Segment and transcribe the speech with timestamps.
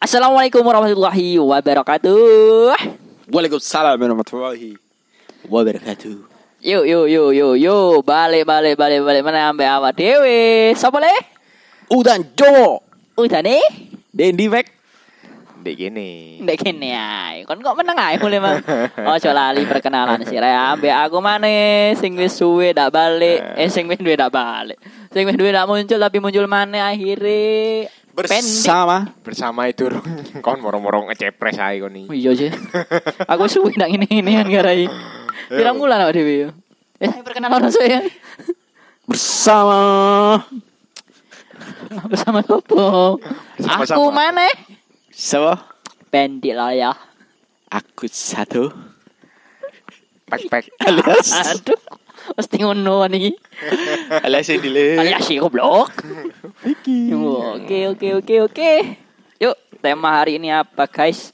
[0.00, 2.72] Assalamualaikum warahmatullahi wabarakatuh.
[3.28, 4.80] Waalaikumsalam warahmatullahi
[5.44, 6.24] wabarakatuh.
[6.64, 10.72] Yuk yuk yuk yuk yuk balik balik balik balik mana ambek awak dewe.
[10.72, 11.12] Sapa le?
[11.92, 12.80] Udan Jowo.
[13.20, 13.60] Udah nih.
[14.08, 14.72] Dendi Mek.
[15.60, 16.40] Dek gini.
[16.40, 17.44] Ndek kene ae.
[17.44, 18.56] Kon kok meneng ae mulai mang.
[19.12, 23.44] Ojo lali perkenalan sih re ambek aku maneh sing wis suwe ndak balik.
[23.60, 24.80] Eh sing wis duwe ndak balik.
[25.12, 27.44] Sing wis duwe ndak muncul tapi muncul maneh akhire
[27.84, 27.99] pendek.
[28.24, 29.88] Bersama Bersama itu
[30.40, 32.20] kon moro-moro ngecepres ae kon Oh, iki.
[32.20, 32.50] Iya sih.
[33.24, 34.84] Aku suwe ndak ngene-ngene kan garai.
[35.48, 36.48] Pirang bulan awak dhewe yo.
[37.00, 38.04] Eh perkenalan saya.
[39.08, 39.78] bersama
[42.06, 43.18] Bersama Sopo.
[43.58, 44.52] Aku maneh.
[45.10, 45.58] siapa?
[46.10, 46.92] Pendek lah ya.
[47.70, 48.70] Aku satu
[50.26, 50.70] Pek-pek.
[50.78, 51.78] alias Aduh.
[52.36, 53.34] Mesti ngono nih.
[54.26, 54.86] alias yang dile.
[55.00, 55.90] Alias si goblok.
[56.64, 58.72] Oke oke oke oke.
[59.40, 61.32] Yuk, tema hari ini apa guys?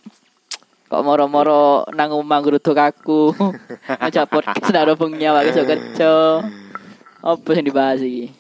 [0.87, 3.35] Kok moro-moro nang omah ngrutuk aku.
[4.01, 6.17] Ngajak podcast ndak ada nyawa keco-keco.
[7.27, 8.31] Apa yang dibahas iki?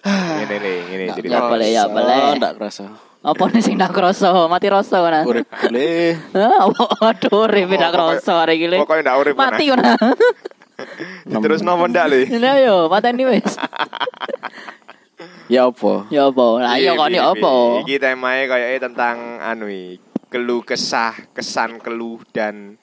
[0.06, 1.38] Ngene nih, ngene Ya cerita.
[1.50, 2.38] boleh ya boleh.
[2.38, 2.86] Ndak kerasa.
[3.20, 4.48] Apa nih sing ndak kroso?
[4.48, 5.28] Mati rasa kan?
[5.28, 6.16] Urip boleh.
[6.32, 6.70] Hah?
[7.12, 8.66] Aduh, urip ndak kroso hari iki.
[8.70, 8.78] Le.
[8.80, 9.82] Pokoknya ndak urip Mati kan?
[11.44, 12.20] Terus nopo ndak le?
[12.38, 13.54] Lah yo, mateni wis.
[15.50, 16.06] Ya apa?
[16.14, 16.46] Ya apa?
[16.62, 17.52] Lah yo kon yo apa?
[17.82, 19.66] Iki temae kayaknya tentang anu
[20.30, 22.78] keluh kesah, kesan keluh dan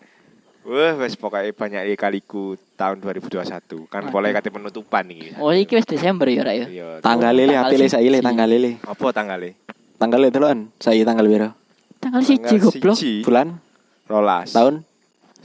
[0.68, 5.40] Wah, wes pokoknya banyak kaliku tahun 2021 kan mulai kate penutupan iki.
[5.40, 6.66] Oh, iki wis Desember ya, Rak ya.
[6.68, 6.88] Iya.
[7.00, 8.72] Tanggal lele Tanggal apile saiki le tanggal lele.
[8.84, 9.56] Apa tanggalnya?
[9.96, 10.60] Tanggal lele deloan.
[10.76, 11.50] Saiki tanggal piro?
[12.04, 13.00] Tanggal siji goblok.
[13.00, 13.64] siji, Bulan?
[14.08, 14.87] rolas, Tahun?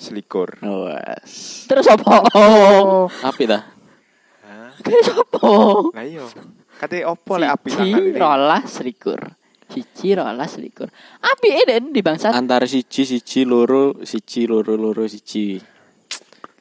[0.03, 0.59] Selikur.
[0.59, 1.65] Wes.
[1.71, 2.27] Terus apa?
[2.35, 3.07] Oh.
[3.23, 3.63] Api dah.
[4.85, 5.39] Terus apa?
[5.95, 6.27] Lah iya.
[6.83, 8.19] Kate opo lek api tanggal Siji ini?
[8.19, 9.21] rolas selikur.
[9.71, 10.91] Siji rolas selikur.
[11.23, 12.35] Api eden di bangsa.
[12.35, 15.63] Antara siji siji loro siji loro loro siji.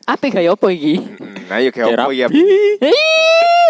[0.05, 1.01] Api gaya apa iki?
[1.49, 2.27] Nah, iya kayak opo ya?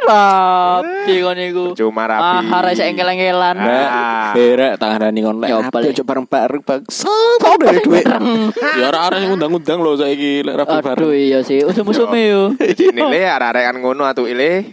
[0.01, 1.65] Rapi kon iku.
[1.77, 2.45] Cuma rapi.
[2.45, 3.55] Mahar rasa engkel-engkelan.
[3.61, 4.31] Ah.
[4.33, 5.89] Berek tangan kon lek Ya, rapi boleh.
[5.93, 7.13] ojo bareng-bareng bangsa.
[7.61, 8.05] Dari duit.
[8.81, 10.97] Ya ora ora sing undang-undang lho saiki lek rapi bareng.
[11.05, 12.41] Aduh iya sih, usum-usume yo.
[12.91, 14.65] Ini le arek-arek kan ngono atuh ile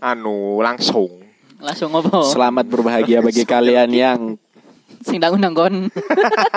[0.00, 1.24] anu langsung.
[1.56, 2.20] Langsung ngopo?
[2.28, 4.20] Selamat berbahagia bagi kalian yang
[5.06, 5.74] Sing ndang undang kon.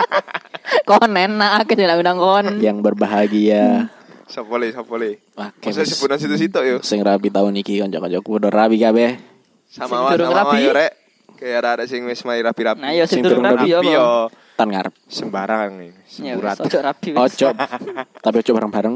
[0.89, 2.45] kon enak ke sing ndang undang kon.
[2.59, 3.93] yang berbahagia.
[4.29, 5.17] Sopo le, sopo le.
[5.33, 6.77] Masa sebutan situ-situ yo.
[6.79, 9.17] sing rapi tahun iki kanca-kancaku udah rapi kabeh.
[9.65, 10.91] Sing Sama wa durung sama yo rek.
[11.33, 12.77] Kayak arek-arek sing wis mari rapi-rapi.
[12.77, 13.91] Nah, yo sing Sing durung durung rapi Rapi apa?
[13.91, 14.07] yo
[14.53, 14.91] Tan ngarep.
[15.07, 16.57] sembarang nih, Ya, semburat.
[16.59, 17.09] ojo rapi.
[17.09, 17.17] wis.
[17.17, 17.47] Ojo.
[18.19, 18.95] Tapi ojo bareng-bareng.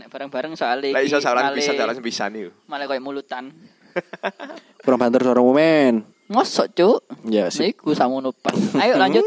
[0.00, 2.50] Nek bareng-bareng soalnya Lah iso iki salah male- pisan yo.
[2.66, 3.52] Malah koyo mulutan.
[4.82, 6.02] Kurang banter suaramu men.
[6.26, 6.98] Ngosok, Cuk.
[7.28, 7.70] Ya sih.
[7.70, 8.56] Niku samono pas.
[8.74, 9.22] Ayo lanjut.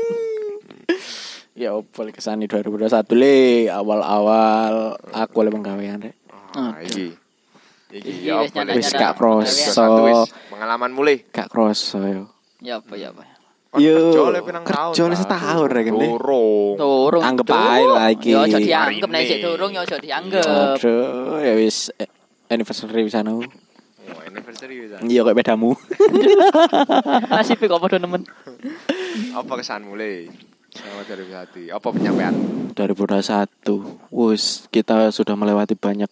[1.55, 6.15] Ya opo lek kesani 2021 le awal-awal aku oleh penggawean rek.
[6.51, 7.15] Ah, iki.
[7.95, 9.87] Iki Iki ya wis Wis gak kroso.
[10.03, 11.23] Wis pengalaman mulai.
[11.31, 12.27] Gak kroso yo.
[12.59, 13.23] Ya apa ya apa.
[13.71, 14.15] Kon Yo,
[14.67, 15.15] kerja ta?
[15.15, 16.11] setahun, rek, ini.
[16.11, 16.75] Durung.
[16.75, 17.23] Durung.
[17.23, 18.35] Anggap ae lah iki.
[18.35, 19.43] Ya ojo dianggep nek sik ini.
[19.47, 20.43] durung ya ojo dianggep.
[20.75, 22.11] Aduh, ya wis eh,
[22.51, 23.39] anniversary bisa nu.
[23.39, 24.91] Oh, anniversary wis.
[24.99, 25.71] Iya kayak pedamu.
[27.31, 28.27] Nasib kok padha nemen.
[29.31, 30.27] Apa kesan mulai?
[30.75, 31.63] Selamat dari hati.
[31.71, 32.35] Apa penyampaian?
[32.75, 34.11] 2021.
[34.11, 36.11] Wus, kita sudah melewati banyak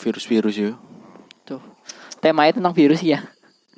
[0.00, 0.72] virus-virus yo.
[1.44, 1.60] Tuh.
[2.24, 3.20] Temanya tentang virus ya.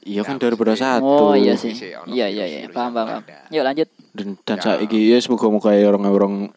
[0.06, 1.03] Iya kan Ya, 2021.
[1.03, 1.75] Oh iya sih.
[1.75, 2.59] Ono Iya iya iya.
[2.62, 3.22] virus-virus Paham paham.
[3.50, 3.88] Yuk lanjut.
[4.15, 4.78] Dan dan Ya.
[4.78, 6.54] saiki ya semoga-moga ya orang-orang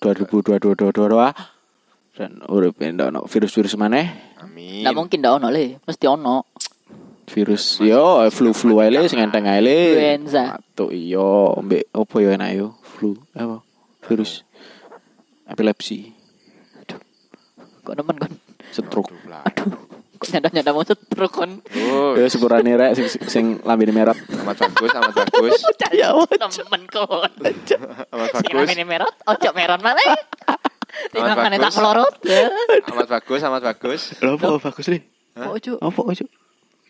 [0.00, 0.72] 2022
[2.12, 4.08] dan urip ndak ono virus-virus maneh.
[4.40, 4.88] Amin.
[4.88, 6.48] Mungkin ndak ono le, mesti ono.
[7.32, 9.76] Virus yo flu-flu ae le sing enteng ae le.
[9.96, 10.60] Influenza.
[10.76, 12.76] Tuh iya, mbek opo yo enak yo?
[12.84, 13.64] Flu apa?
[14.04, 14.44] Virus
[15.48, 16.12] epilepsi,
[17.82, 18.32] Kok nemen kon.
[18.70, 19.10] stroke.
[19.42, 19.74] Aduh.
[20.22, 21.58] Kok nyanda-nyanda mau setruk kon.
[21.90, 24.14] Oh, Ya sepurane rek sing sing lambene merah.
[24.14, 25.58] amat bagus, amat bagus.
[25.66, 26.14] Percaya
[26.46, 27.26] temen kon.
[27.66, 28.54] Sing bagus.
[28.54, 29.98] namanya merot, ojo meron mana?
[31.10, 32.14] Timbang mana tak melorot.
[32.86, 34.02] Amat bagus, amat bagus.
[34.22, 35.02] Lho apa bagus nih?
[35.34, 35.48] Hah?
[35.50, 35.80] Ojo.
[35.82, 36.24] Apa ojo?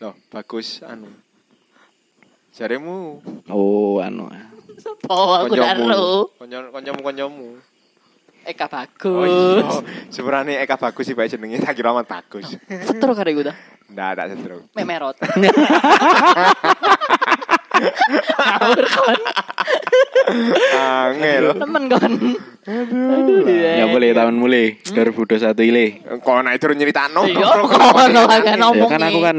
[0.03, 1.07] Loh, bagus anu.
[2.51, 4.27] Jaremu Oh, anu.
[5.07, 5.63] Oh, aku koncomu.
[5.87, 6.27] daru.
[6.35, 7.47] Konco- Koncomu koncomu.
[8.43, 9.63] Eka Oh iya.
[9.63, 9.79] bagus.
[10.11, 12.51] Sebenarnya Eka bagus sih bae jenenge tak kira amat bagus.
[12.83, 13.55] Setruk kare gue dah.
[13.87, 14.59] Ndak ada sendiri.
[14.75, 15.15] Memerot.
[18.35, 19.19] Ngawur kon.
[20.75, 21.45] Angel.
[21.55, 22.13] Temen kon.
[22.63, 23.43] Aduh.
[23.47, 25.85] Ya boleh tahun mulai 2021 ile.
[26.19, 27.23] Kok naik turun nyeritakno.
[27.23, 28.89] Iya, kono kan Ya ngomong.
[28.91, 29.37] kan aku kan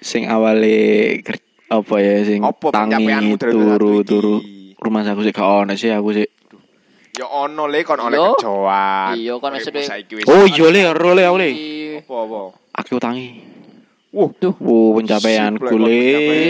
[0.00, 0.76] sing awale
[1.20, 3.06] ker- apa ya sing Apa tangi
[3.38, 4.42] turu turu
[4.76, 6.26] rumah aku sih gak ono sih aku sih
[7.14, 8.32] Ya ono le kon oleh Yo.
[8.32, 9.12] kerjaan.
[9.12, 9.68] Iya, kon wis
[10.24, 11.50] oh iya le ero le aku le
[12.00, 12.40] apa apa.
[12.80, 13.28] aku utangi
[14.10, 14.50] Wuh, Tuh.
[14.58, 16.00] oh pencapaianku le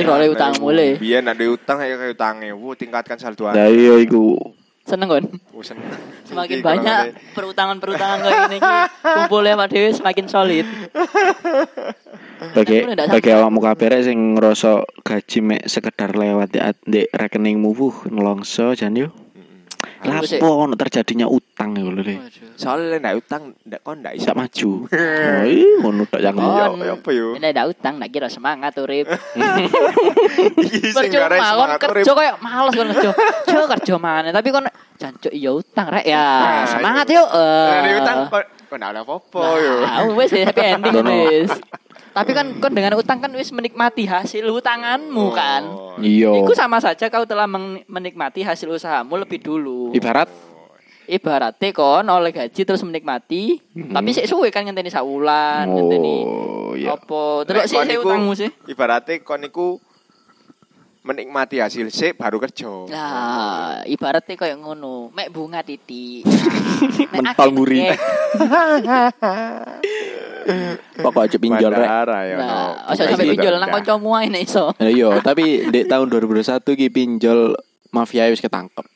[0.01, 0.97] Piro le utangmu, Le?
[0.97, 2.49] Biyen nek duwe utang ayo kayak utange.
[2.57, 4.33] Wuh, tingkatkan saldo lah iya iku
[4.89, 5.25] Seneng kon.
[5.53, 5.85] Wuh, seneng.
[6.25, 8.75] Semakin banyak perutangan-perutangan kayak gini iki
[9.05, 10.65] kumpulnya Pak Dewi semakin solid.
[12.57, 13.39] bagi ndak bagi sampai.
[13.41, 14.71] awakmu kabeh rek sing ngerasa
[15.05, 16.59] gaji mek sekedar lewat di,
[16.89, 19.13] di rekeningmu wuh nelongso jan yo
[20.01, 22.17] lapo ono terjadinya utang iku lho
[22.57, 24.71] Soalnya nek utang ndak kon ndak iso maju
[25.37, 26.57] oh iya ngono tak yang Oh.
[26.57, 27.37] Ya ya apa yo?
[27.37, 29.09] Ini ada utang, nak kira semangat urip.
[30.69, 33.11] Iki sing gara Percuma kon kerja kayak males kon kerja.
[33.49, 34.65] Jo kerja mana, tapi kon
[35.01, 36.21] jancuk iya utang rek ya.
[36.21, 37.17] Nah, Semangat iya.
[37.21, 37.29] yuk.
[37.33, 37.81] eh.
[37.81, 38.19] Nek utang
[38.69, 39.75] kon ndak ada apa-apa yo.
[40.17, 41.17] Wes happy ending Dono.
[42.11, 45.63] Tapi kan kon dengan utang kan wis menikmati hasil utanganmu kan.
[45.65, 49.91] Oh, iya Itu sama saja kau telah men- menikmati hasil usahamu lebih dulu.
[49.93, 50.27] ibarat
[51.07, 53.59] Ibaratnya kon oleh gaji terus menikmati,
[53.91, 57.43] tapi sik suwe kan ngenteni sak wulan, ngenteni oh iya apa.
[57.43, 58.47] Terus sik iku- utangmu sih.
[58.65, 59.83] Ibaratnya kon iku
[61.01, 62.69] menikmati hasil sik baru kerja.
[62.87, 66.29] Nah, ibaratnya kayak ngono, mek bunga titik.
[67.11, 67.89] Mentol nguri.
[70.97, 71.89] pokok aja pinjol rek
[72.27, 72.37] ya.
[72.37, 74.73] Nah, Bukan sampe pinjol nang kancamu ae nek iso.
[74.73, 77.55] Nah, iya tapi di tahun 2021 ki pinjol
[77.91, 78.87] mafia wis ketangkep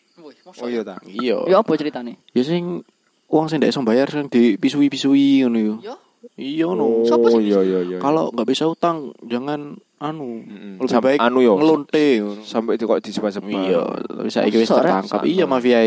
[0.54, 0.96] Oh iya ta.
[1.02, 2.14] iya Ya apa ceritane?
[2.30, 2.86] ya sing
[3.26, 5.94] uang sing ndak iso bayar sing dipisui-pisui ngono yo Yo.
[6.34, 7.46] Iya no Sopo sih?
[7.46, 7.98] iya iya iya.
[7.98, 10.72] kalau nggak bisa utang jangan anu Mm-mm.
[10.78, 11.54] lebih baik anu yo.
[11.54, 12.06] ngelonte
[12.42, 13.50] sampai itu kok disebar-sebar.
[13.50, 15.24] iya tapi saiki wis ketangkep Sana.
[15.24, 15.80] iya mafia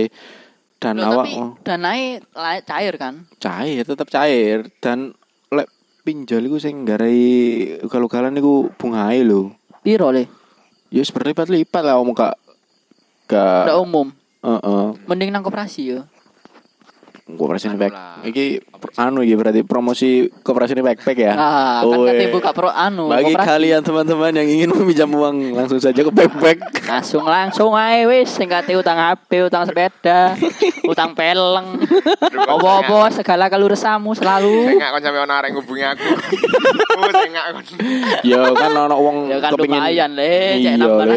[0.78, 2.02] dan Loh, awak tapi oh, danai
[2.32, 3.26] la- cair kan?
[3.38, 5.14] cair tetap cair dan
[5.50, 5.68] lek
[6.02, 7.20] pinjol iku sing garai
[7.82, 10.26] ugal-ugalan iku bungae lho Piro le?
[10.88, 12.36] ya wis berlipat-lipat lah omong gak
[13.28, 14.14] gak umum.
[14.40, 16.00] heeh Mending nang koperasi yo.
[17.28, 17.92] Koperasi back.
[18.24, 18.46] Iki
[18.96, 21.34] anu iki berarti promosi koperasi backpack ya.
[21.34, 22.32] Ah, kan Oh, eh.
[22.32, 23.48] buka pro anu Bagi koperasi.
[23.52, 26.88] kalian teman-teman yang ingin meminjam uang langsung saja ke backpack.
[26.88, 30.40] langsung langsung ae wis sing kate utang HP, utang sepeda,
[30.92, 31.84] utang peleng.
[32.32, 34.72] Apa-apa segala keluresamu selalu.
[34.72, 36.08] Tengak kon sampe ono arek ngubungi aku.
[36.98, 37.64] Oh, tengak kon.
[38.24, 41.16] ya kan ono wong Ya kan kepengin lumayan le, cek Iya, nambah Le.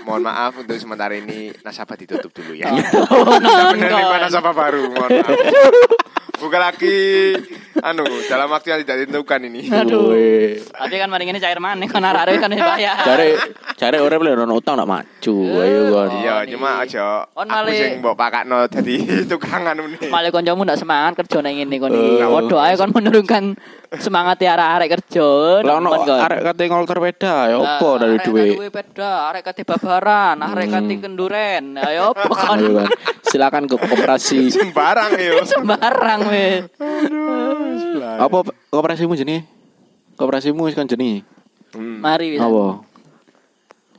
[0.00, 2.68] Mohon maaf untuk sementara ini nasabah ditutup dulu ya.
[3.08, 4.20] Oh, Kita non, menerima kon.
[4.22, 4.82] nasabah baru.
[4.88, 5.38] Mohon maaf.
[6.38, 7.34] Bukan lagi
[7.80, 9.66] anu dalam waktu yang tidak ditentukan ini.
[9.66, 10.14] Aduh.
[10.70, 12.94] Tapi kan mending ini cair maneh kan arek kan bayar.
[12.96, 13.34] Cari
[13.74, 15.34] cari orang boleh ono utang nak maju.
[15.58, 16.08] Ayo kan.
[16.16, 16.82] Iya, Oh, cuma nih.
[16.86, 18.96] aja On aku male- sing mbok pakakno dadi
[19.30, 20.06] tukangan ngene.
[20.06, 22.10] Malah kancamu ndak semangat kerja nang ngene kon iki.
[22.16, 22.30] Eh.
[22.30, 23.44] Padha ae kon menurunkan
[23.96, 25.28] semangat ya arek kerja.
[25.64, 26.20] Lah ono kon.
[26.20, 28.44] arek kate ngolter peda ya opo dari arek duwe.
[28.52, 31.80] duwe peda, arek kate babaran, arek kate kenduren.
[31.80, 32.88] Ayo apa kon kan.
[33.24, 34.48] Silakan ke koperasi.
[34.56, 35.40] Sembarang yo.
[35.48, 36.68] sembarang weh.
[38.20, 39.48] Apa koperasimu jenenge?
[40.20, 41.24] Koperasimu kan jenenge.
[41.72, 42.04] Hmm.
[42.04, 42.40] Mari wis.
[42.44, 42.84] Apa?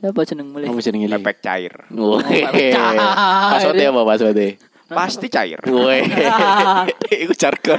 [0.00, 0.70] Apa jeneng mulai?
[0.70, 1.10] Kamu jenenge.
[1.10, 1.74] Lepek cair.
[1.90, 2.22] Woi.
[2.46, 2.98] cair.
[3.58, 4.69] Passwordnya apa passwordnya?
[4.90, 5.60] Pasti cair.
[5.70, 6.02] Woi.
[7.24, 7.78] Iku jargon.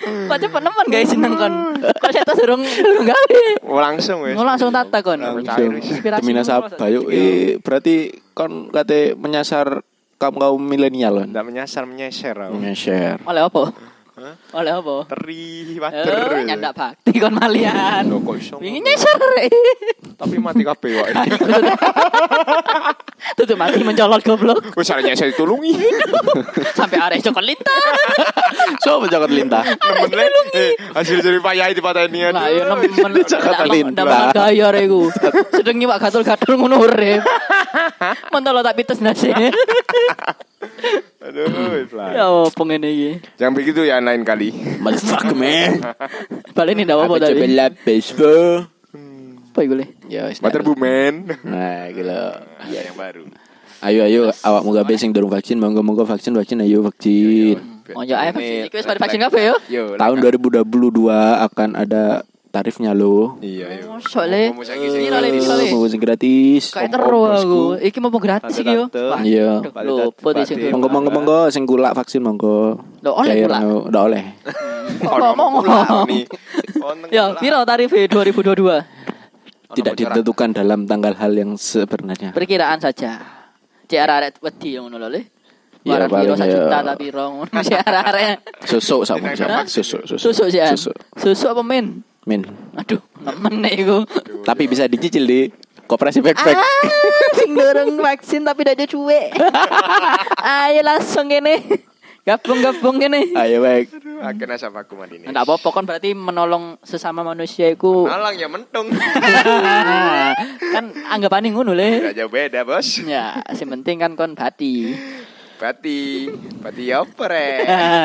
[0.00, 1.54] Kok cepet nemen guys seneng kon.
[1.78, 3.42] Kok saya durung durung gawe.
[3.62, 4.34] Oh, langsung wis.
[4.34, 5.20] Mau langsung tata kon.
[5.20, 7.06] Inspirasi Demi nasabah yuk.
[7.12, 9.84] Eh, berarti kon kate menyasar
[10.20, 11.28] kaum kaum milenial kan?
[11.32, 12.60] Ndak menyasar menyeser aku.
[12.60, 13.20] Nge-share.
[13.24, 13.72] Oleh apa?
[14.20, 14.36] Hah?
[14.52, 15.08] Oleh apa?
[15.08, 16.44] Teri Eh, wader.
[16.44, 18.04] nyandak bakti kon malian.
[18.04, 19.48] Loh, kok iso Wingi rek.
[20.12, 21.06] Tapi mati kabeh kok.
[23.32, 25.72] Tutup mati mencolot goblok Wis arek nyesel ditulungi.
[26.76, 27.80] sampai arek cokot lintah.
[28.84, 29.64] Coba jangan lintah.
[29.64, 30.32] Nemen.
[30.52, 34.04] Eh, hasil dari payah di pateni Lah ya nemen Jakarta Lintah.
[34.04, 35.08] ndak gaya reku.
[35.48, 37.24] Sedeng nyiwak gatul-gatul ngono urip.
[38.28, 39.32] Mentolo tak pites nasi.
[41.26, 41.84] Aduh.
[42.12, 43.10] Ya apa ngene iki?
[43.40, 44.52] Jangan begitu ya lain kali.
[44.80, 45.80] Motherfucker man.
[46.52, 48.64] Balik ini ndak apa Apa coba lapis bro?
[49.50, 49.86] Apa iku le?
[50.06, 50.38] Ya wis.
[50.38, 51.26] Water Bumen.
[51.42, 52.46] Nah, gila.
[52.70, 53.24] Iya yang baru.
[53.80, 57.56] Ayo ayo awak muga be sing durung vaksin monggo monggo vaksin vaksin ayo vaksin.
[57.96, 58.68] Ojo ae vaksin.
[58.68, 59.56] Iki wis pada vaksin kabeh yo.
[59.72, 59.84] Yo.
[59.96, 60.60] Tahun 2022
[61.48, 63.38] akan ada tarifnya lo.
[63.38, 63.96] Iya, yo.
[63.96, 64.42] Mosok le.
[64.50, 65.64] Ngomong saiki sing Ini le bisa le.
[65.70, 66.62] Mau sing gratis.
[66.70, 67.62] Kayak Om- teru om aku.
[67.78, 68.84] Iki mau gratis iki yo.
[69.22, 69.62] Iya.
[69.86, 70.66] Lupa di sini.
[70.66, 70.72] Batik.
[70.74, 72.76] Monggo monggo monggo sing kulak vaksin monggo.
[73.00, 73.60] Loh, oleh kulak?
[73.62, 74.24] no, Nggak oleh.
[75.00, 75.52] Ngomong.
[77.08, 78.82] Ya, piro tarif 2022?
[79.70, 82.34] Tidak ditentukan dalam tanggal hal yang sebenarnya.
[82.34, 83.22] Perkiraan saja.
[83.86, 85.22] Cek arek wedi ngono lho le.
[85.86, 86.46] Ya, piro paling ya.
[86.50, 88.36] juta ta piro ngono cek arek.
[88.66, 89.62] Susuk sama Hah?
[89.70, 90.58] susuk susuk Susuk sih.
[90.74, 90.94] Susuk.
[91.14, 92.02] Susuk apa men?
[92.30, 92.46] Min.
[92.78, 93.02] Aduh.
[93.18, 94.06] Nemen nek iku.
[94.46, 95.40] Tapi bisa dicicil di
[95.90, 96.54] Koperasi Backpack.
[96.54, 96.86] Ah,
[97.34, 99.28] sing dorong vaksin tapi tidak ada cuek.
[100.70, 101.58] Ayo langsung ini.
[102.22, 103.34] Gabung-gabung ini.
[103.34, 103.90] Ayo baik.
[103.98, 105.26] Aduh, akhirnya sama aku mandi ini.
[105.26, 108.86] Enggak apa-apa kan berarti menolong sesama manusia iku Nolong ya mentung.
[110.78, 112.14] kan anggapannya ngono le.
[112.14, 113.02] Gak jauh beda bos.
[113.02, 114.94] Ya, sing penting kan kon bati.
[115.60, 116.24] Bati,
[116.64, 117.48] bati apa re?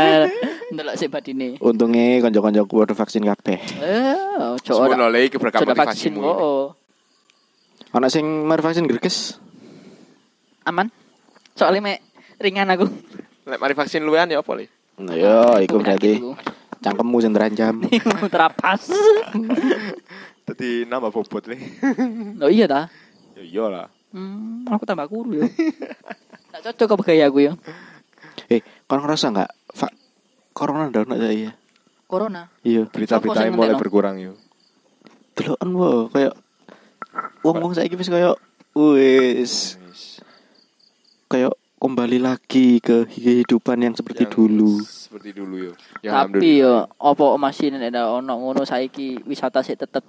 [0.76, 1.56] Ndelok sik batine.
[1.64, 3.64] Untungnya konco-konco ku udah vaksin kabeh.
[3.80, 5.08] Eh, ojo ora.
[5.08, 6.76] lagi keberkah Sudah vaksin oh.
[7.96, 9.40] Ana sing mar vaksin greges.
[10.68, 10.92] Aman.
[11.56, 12.04] Soalnya mek
[12.44, 12.92] ringan aku.
[13.48, 14.68] Lek mari vaksin luwean ya apa li?
[15.00, 16.20] Nah, yo iku berarti
[16.84, 17.88] cangkemmu sing terancam.
[18.36, 18.92] Terapas.
[20.52, 21.56] Tadi nambah bobot li.
[22.44, 22.92] Oh iya ta?
[23.40, 23.88] Ya iyalah.
[24.12, 25.48] Hmm, aku tambah kuru ya.
[26.56, 27.54] Tak cocok apa gaya aku ya.
[28.48, 29.52] Eh, kon ngerasa enggak?
[29.76, 29.92] Fa
[30.56, 31.52] corona ndak ono saya.
[32.08, 32.48] Corona.
[32.64, 32.88] Iya.
[32.88, 34.40] Berita-berita sing mulai berkurang yo.
[35.36, 36.32] Deloken wo kayak
[37.44, 38.40] wong-wong saiki wis kayak
[38.72, 39.76] wis
[41.28, 44.74] kayak kembali lagi ke kehidupan yang seperti Yang dulu.
[44.80, 45.74] Seperti dulu yo.
[46.00, 50.08] Ya Tapi yo apa masih ada ono ngono saiki wisata sik tetep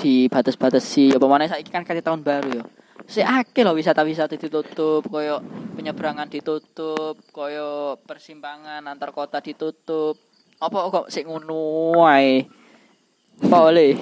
[0.00, 2.64] dibatas-batasi apa mana saiki kan kali tahun baru yo.
[3.06, 5.38] Sik akeh lho wisata-wisata ditutup, koyo
[5.78, 10.18] penyeberangan ditutup, koyo persimpangan antar kota ditutup.
[10.58, 12.42] Apa kok sik ngono wae?
[13.46, 13.94] Apa oleh?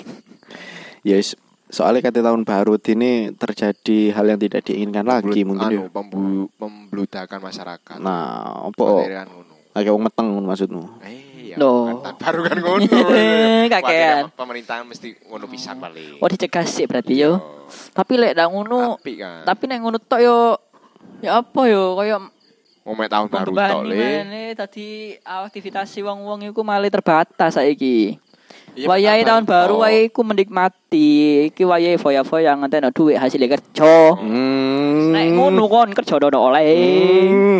[1.04, 1.36] Ya wis,
[1.68, 5.80] soalnya kata tahun baru ini terjadi hal yang tidak diinginkan lagi mungkin ya.
[5.84, 7.96] anu, pembu pembludakan masyarakat.
[8.00, 8.86] Nah, apa?
[9.74, 10.84] Agak wong meteng maksudmu.
[11.04, 11.23] Eh,
[11.54, 12.02] ya, Loh.
[12.02, 12.98] kan baru kan ngono.
[13.72, 14.28] Kakean.
[14.28, 16.18] Wadah, Pemerintahan mesti ngono pisan paling.
[16.18, 17.38] Oh dicegah sik berarti yo.
[17.94, 19.46] Tapi lek ndak ngono, Tapi kan.
[19.46, 20.38] tapi nek ngono tok yo
[21.22, 22.18] ya apa yo koyo
[22.84, 24.52] Momen tahun baru tok le.
[24.52, 28.20] tadi aktivitas wong-wong iku malah terbatas saiki.
[28.74, 31.10] Iya, Wayahe pertama tahun baru wae iku menikmati.
[31.54, 34.18] Iki wayahe foya-foya ngenteni duit hasil kerja.
[34.18, 35.14] Hmm.
[35.14, 36.66] Nek ngono kon kerja dono oleh.
[37.30, 37.58] Hmm.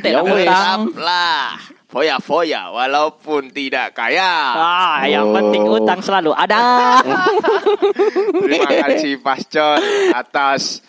[0.00, 1.75] Entek Ya nang lah.
[1.86, 4.58] Foya-foya walaupun tidak kaya.
[4.58, 5.34] Ah, yang Oh.
[5.38, 6.98] penting utang selalu ada.
[8.42, 9.78] Terima kasih Pascon
[10.10, 10.82] atas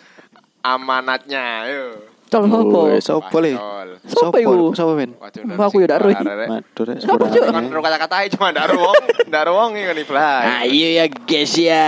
[0.58, 1.70] amanatnya.
[1.70, 2.07] Yo.
[2.28, 2.78] Col Oh, opo?
[2.92, 3.56] wes, Sopo le?
[4.04, 4.76] Sopo iku?
[4.76, 4.92] Sopo?
[5.00, 6.24] Waduh, Mbak, aku ya ndak roh iki.
[6.28, 6.96] Waduh, rek.
[7.00, 7.40] Sopo, Cuk?
[7.48, 8.94] Kan ro kata-kata cuma ndak ruang,
[9.32, 10.44] ndak ruang iki kan iblay.
[10.68, 11.86] Ayo ya guys ya.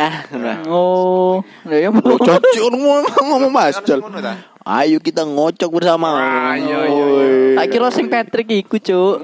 [0.64, 3.76] Oh, ya cocok ngomong ngomong Mas.
[3.85, 4.00] Jol.
[4.64, 6.09] Ayo kita ngocok bersama.
[6.56, 7.56] Ayo, ayo, Woi.
[7.61, 9.16] Tak kira sing Patrick iku, Cuk.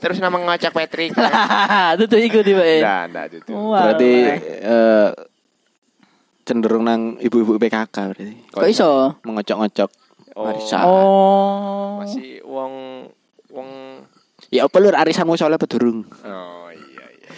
[0.00, 1.12] Terus nama ngocak Patrick.
[2.00, 2.80] Tutu iku tiba eh.
[2.80, 3.52] Ndak, ndak itu.
[3.52, 4.10] Berarti
[4.64, 5.08] eh,
[6.48, 8.34] cenderung nang ibu-ibu PKK berarti.
[8.56, 9.20] Kok iso?
[9.28, 9.90] Mengocok-ngocok
[10.40, 10.46] Oh.
[10.48, 10.82] warisan.
[10.82, 11.88] Oh.
[12.00, 12.72] Masih wong
[13.52, 13.68] wong
[14.50, 16.08] Ya apa lur arisanmu soalnya pedurung.
[16.26, 17.28] Oh iya iya.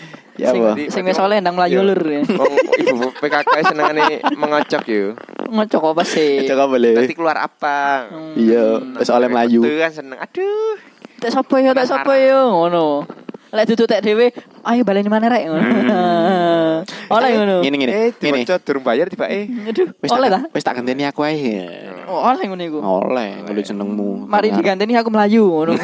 [0.40, 0.72] Ya sing, apa?
[0.88, 1.88] sing wis oleh ndang mlayu Iya.
[1.92, 2.00] lur.
[2.00, 2.20] ya.
[2.24, 5.06] Wong ibu PKK senengane mengocok yo.
[5.44, 6.40] Ngocok apa sih?
[6.46, 6.90] Cocok apa le?
[6.96, 8.08] Nanti keluar apa?
[8.08, 8.32] Hmm.
[8.32, 9.60] Iya, wis oleh melayu.
[9.60, 10.16] Itu kan seneng.
[10.16, 10.80] Aduh.
[11.20, 13.04] Tak sapa yo, tak sapa yo ngono.
[13.52, 14.32] Lek duduk tek dhewe,
[14.64, 15.60] ayo baleni mana rek ngono.
[17.14, 17.60] Oleh ngono.
[17.60, 17.92] Ngene ngene.
[17.92, 18.48] Eh, Ngene.
[18.64, 19.44] durung bayar tiba eh.
[19.68, 20.40] Aduh, oleh ta?
[20.56, 21.60] wis tak ganteni aku ae.
[22.08, 22.80] Oh, oleh ngono iku.
[22.80, 24.24] Oleh, kulit senengmu.
[24.24, 25.76] Mari diganteni aku melayu ngono.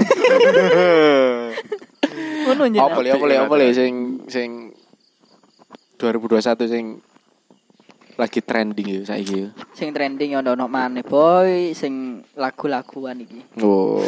[2.49, 2.81] Ngono njen.
[2.81, 4.73] Apa le apa le apa le sing sing
[6.01, 6.85] 2021 sing
[8.19, 9.49] lagi trending ya saiki ya.
[9.71, 13.63] Sing trending yo ono maneh boy, sing lagu-laguan iki.
[13.63, 14.03] Oh.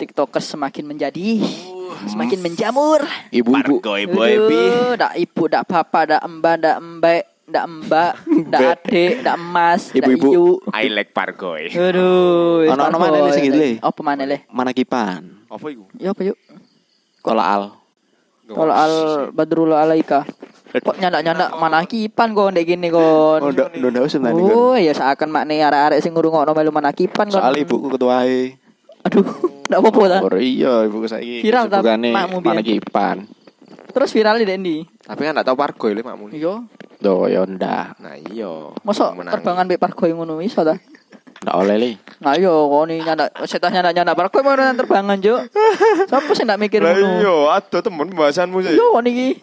[0.00, 1.44] TikTokers semakin menjadi
[2.08, 3.04] semakin menjamur.
[3.28, 8.12] Ibu-ibu Aduh, dak ibu, dak bapak, dak mbak, dak mbak, dak mbak,
[8.48, 10.28] dak adik, dak emas, dak Ibu-ibu.
[10.32, 10.46] iyu.
[10.72, 11.68] I like Pargoy.
[11.68, 13.32] Aduh, wis Ono-ono tak maneh boy.
[13.36, 13.70] sing gitu, Le?
[13.84, 14.38] Apa maneh le?
[14.48, 15.44] mana kipan?
[15.52, 15.84] Apa iku?
[16.00, 16.38] Ya apa yuk?
[17.20, 17.62] Kalau al.
[18.48, 18.94] Kalau al
[19.36, 20.24] badrul alaika.
[20.70, 23.42] Kok nyandak-nyandak mana kipan kok ndek gini kon.
[23.42, 24.34] Oh, ndak ndak kan.
[24.38, 27.42] Oh, ya seakan makne arek-arek sing ngrungokno melu manakipan kon.
[27.42, 28.54] Soal ibuku ketuae.
[29.02, 29.26] Aduh,
[29.68, 30.18] ndak apa-apa ta.
[30.22, 31.42] Oh iya, ibuku saiki.
[31.42, 33.26] Viral ta, makmu mana kipan.
[33.90, 34.76] Terus viral di Dendi.
[35.02, 36.30] Tapi kan ndak tau Pargoy le makmu.
[36.30, 36.62] Iya.
[37.00, 37.98] Do ya ndak.
[37.98, 38.70] Nah iya.
[38.84, 40.76] Mosok terbangan mbek pargo ngono iso ta?
[41.40, 41.90] Ndak oleh le.
[42.20, 45.40] Nah yo kok ni nyandak setah nyandak nyandak pargo mau terbangan juk.
[46.06, 47.18] Sopo sing ndak mikir Lah ngono?
[47.24, 48.76] iya, ada temen pembahasanmu sih.
[48.76, 49.40] Yo kon iki.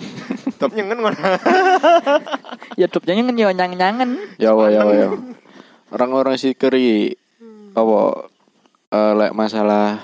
[0.60, 1.16] Top nyengen ngono.
[2.80, 4.36] Ya dopnya nyen nyang-nyangen.
[4.36, 5.08] Ya wa ya wa ya.
[5.90, 7.16] Orang-orang si keri
[7.72, 8.28] apa
[8.92, 10.00] eh lek masalah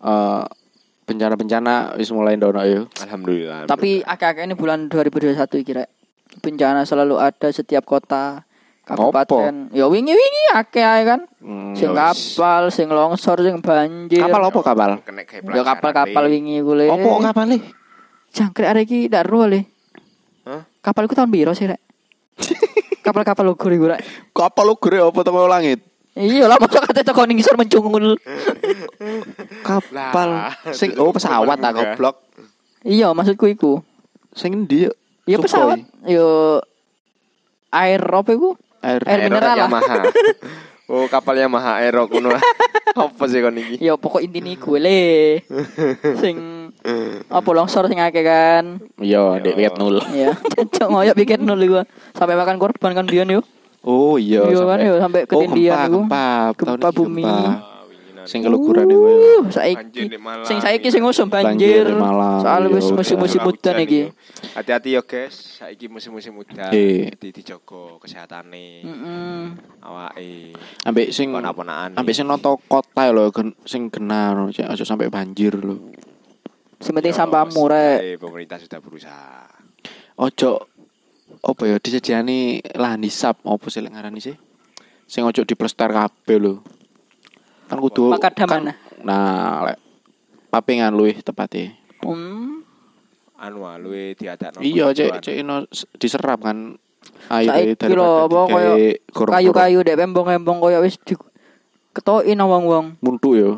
[0.00, 0.42] eh
[1.06, 2.86] bencana-bencana wis mulai ndono ya.
[3.02, 3.66] Alhamdulillah.
[3.66, 5.90] Tapi akak ini bulan 2021 iki rek.
[6.42, 8.46] Bencana selalu ada setiap kota
[8.86, 9.70] kabupaten.
[9.74, 11.20] Ya wingi-wingi akeh ae kan.
[11.42, 14.22] Hmm, Sing ya kapal, sing longsor, sing banjir.
[14.22, 14.90] Kapal apa kapal?
[15.54, 16.90] Ya kapal-kapal wingi ku le.
[16.90, 17.58] Apa kapal le?
[18.36, 19.64] Jangkrik arek iki ndak ro le.
[20.44, 20.60] Hah?
[20.84, 21.80] Kapal iku tahun piro sih, Rek?
[23.04, 24.04] Kapal-kapal lugur iku, Rek.
[24.30, 25.80] Kapal gede apa teko langit?
[26.16, 28.16] Iya lah masa kate teko ning ngisor mencungul.
[29.60, 30.52] Kapal Lah.
[30.72, 31.96] sing oh pesawat tak Enggak.
[31.96, 32.16] goblok.
[32.84, 33.72] Iya, maksudku iku.
[34.32, 34.88] Sing endi?
[35.24, 35.80] Iya pesawat.
[36.04, 36.60] Yo
[37.68, 38.56] air apa iku?
[38.80, 39.64] Air, Air Aero mineral lah.
[39.64, 39.96] Yamaha.
[40.86, 42.30] Oh, kapal Yamaha Aero kuno.
[42.94, 43.82] Apa sih kon iki?
[43.82, 45.42] Ya pokok intine iku le.
[46.22, 46.38] Sing
[47.26, 48.78] apa longsor sing akeh kan.
[49.02, 49.98] Iya, dek wiket nul.
[50.12, 51.82] Iya, cocok ngoyo bikin nol iku.
[52.14, 53.40] Sampai makan korban kan biyen yo.
[53.86, 54.42] Oh iya.
[54.46, 55.94] Iya kan, iya, sampai ketindihan oh, iku.
[56.06, 56.26] gempa,
[56.58, 57.22] gempa, Gempa bumi.
[57.22, 57.38] gempa.
[57.38, 57.76] Ah.
[58.26, 59.06] Sing keluguran iku.
[59.06, 59.14] ya.
[59.14, 64.10] Uh, saiki di sing saiki sing usum Banjir di iya, wis musim-musim udan iki.
[64.58, 66.74] Hati-hati ya guys, saiki musim-musim udan.
[66.74, 67.14] Eh.
[67.14, 69.42] Jadi dijogo kesehatane, Heeh.
[69.86, 70.58] awake.
[70.82, 71.94] Ambek sing Ponaan-ponaan.
[71.94, 75.78] ambek sing noto kota lho gen, sing kena aja sampai banjir lho.
[76.80, 77.98] Sing penting sampahmu rek.
[78.04, 79.48] Eh, pemerintah sudah berusaha.
[80.20, 80.68] Ojo
[81.42, 84.36] apa ya disediani lahan hisap apa sih ngarani sih?
[85.08, 86.54] Sing ojo diplester kabeh lho.
[87.66, 88.74] Kan kudu Makadam kan, mana?
[89.02, 89.78] Nah, lek
[90.52, 91.74] papingan luwih tepatnya.
[92.04, 92.62] Hmm.
[93.36, 94.64] Anu ah, luwe diadakno.
[94.64, 95.68] Iya, cek cek ino
[96.00, 96.80] diserap kan
[97.32, 98.40] air lho apa
[99.36, 101.14] kayu-kayu dek pembong-pembong koyo wis di
[101.96, 103.00] ketoki nang wong-wong.
[103.00, 103.50] muntu yo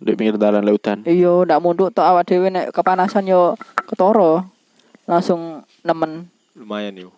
[0.00, 1.06] di pinggir dalan lautan.
[1.06, 3.54] Iya, ndak munduk tok awak dhewe nek kepanasan yo
[3.86, 4.46] ketara.
[5.04, 6.32] Langsung nemen.
[6.56, 7.10] lumayan yo.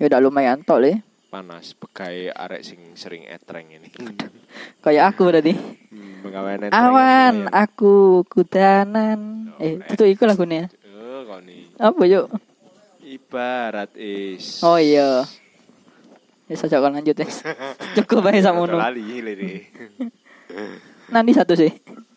[0.00, 0.92] Ya ndak lumayan tok le.
[1.32, 3.88] Panas begai arek sing sering etreng ini.
[4.84, 5.56] Kayak aku berarti.
[5.56, 6.72] Hmm, etreng.
[6.76, 7.56] Awan, lumayan.
[7.56, 7.94] aku
[8.28, 9.20] kudanan.
[9.56, 10.68] Eh, itu iku lagunya.
[10.92, 11.72] Oh, kau nih.
[11.80, 12.26] Apa yuk?
[13.00, 14.60] Ibarat is.
[14.60, 15.24] Oh iya.
[16.52, 17.40] Ya saja kan lanjut wis.
[17.96, 18.76] Cukup bae sakmono.
[18.76, 19.64] Lali.
[21.08, 21.72] Nanti satu sih.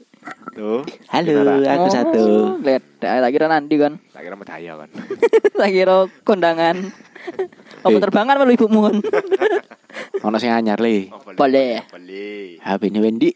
[0.51, 0.82] Tuh.
[1.12, 1.67] Halo, Kenapa?
[1.70, 2.24] aku Oh, satu.
[2.60, 3.94] Lihat, tak kira nanti kan.
[4.10, 4.89] Tak kira medaya kan.
[5.60, 6.75] tak kira kondangan.
[7.84, 8.01] Apa Eh.
[8.01, 8.96] terbangan melu ibumu kan?
[10.25, 11.11] Ono sing anyar le.
[11.11, 11.83] Oh, Boleh.
[11.85, 12.57] Boleh.
[12.57, 13.29] HP ini Wendy.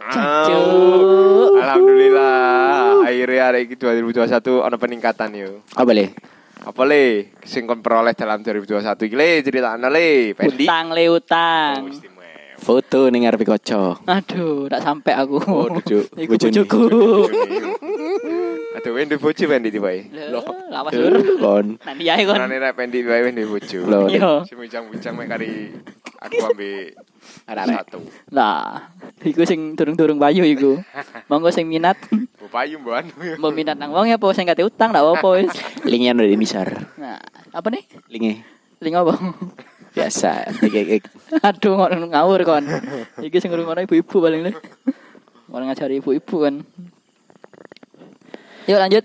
[0.00, 0.50] Cucu.
[0.50, 1.54] Au.
[1.54, 3.04] Alhamdulillah.
[3.04, 4.26] Akhirnya hari ini 2021
[4.60, 5.50] ada peningkatan yo.
[5.76, 6.10] Oh boleh.
[6.60, 7.36] Apa le?
[7.42, 10.34] Sing kon peroleh dalam 2021 iki le critakno le.
[10.34, 10.64] Pendi.
[10.66, 11.76] Utang le Oh, utang.
[11.86, 12.09] istimewa.
[12.60, 14.04] Foto ning arep kocok.
[14.04, 15.40] Aduh, tak sampai aku.
[15.48, 16.12] Oh, dujuk.
[16.22, 16.82] Iku bojoku.
[18.76, 19.90] Aduh, Wendy bojo Wendy tiba
[20.30, 21.16] Loh, lawas dur.
[21.40, 21.80] Kon.
[21.82, 22.36] Nanti ya kon.
[22.36, 23.80] Karena rek Wendy wae Wendy bojo.
[23.88, 24.06] Loh.
[24.06, 24.44] Iya.
[24.44, 25.72] Si bujang-bujang mek kari
[26.20, 26.94] aku ambil
[27.48, 27.76] Arek-arek.
[27.80, 28.00] satu.
[28.30, 28.92] Nah,
[29.24, 30.78] iku sing durung-durung bayu iku.
[31.32, 34.62] Monggo sing minat, Bu payu mbok anu mau minat nang wong ya apa sing kate
[34.62, 35.52] utang ndak apa wis.
[35.84, 36.68] Linknya udah misar.
[37.00, 37.18] Nah,
[37.50, 37.84] apa nih?
[38.12, 38.34] Linknya
[38.80, 39.12] Link apa?
[39.90, 40.46] Biasa.
[41.42, 42.64] Aduh, ngono ngawur kon.
[43.18, 44.52] Iki sing ngrungokno ibu-ibu paling le.
[45.50, 46.54] Mau ngajari ibu-ibu kan.
[48.68, 49.04] Yuk lanjut.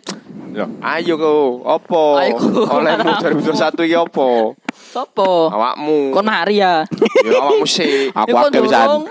[0.55, 2.21] Loh, ayo kau, opo?
[2.21, 2.63] Ayo, ku.
[2.69, 3.11] Olehmu
[3.49, 4.53] 2021 iki opo?
[4.71, 5.49] Sopo?
[5.49, 6.13] Awakmu.
[6.13, 6.85] Kon hari ya.
[7.25, 8.07] Ya awakmu sih.
[8.19, 8.85] Aku Ya, akeh pisan.
[8.87, 9.03] durung.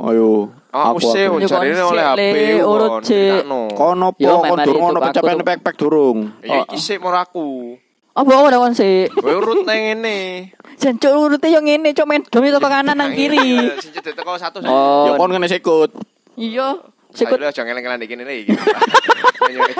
[0.00, 0.30] Ayo.
[0.72, 1.22] Awakmu sih.
[1.22, 1.62] Ya, kon
[1.92, 2.34] oleh HP.
[2.64, 3.44] Urut sik.
[3.76, 4.26] Kon opo?
[4.42, 6.18] Kon durung ono tuh- pek-pek durung.
[6.40, 7.76] Ya iki sik mau aku.
[8.18, 9.06] Apa ada kon sih?
[9.14, 10.50] Kowe urut nang ngene.
[10.74, 13.78] Jancuk urute yo ngene, cok men domi teko kanan nang kiri.
[13.78, 14.58] Sing cedek teko satu.
[14.66, 15.06] Oh.
[15.06, 15.94] Ya kon kena sikut.
[16.34, 16.82] Iya.
[17.14, 17.38] Sikut.
[17.38, 18.52] Ayo jangan ngeleng-ngeleng iki iki.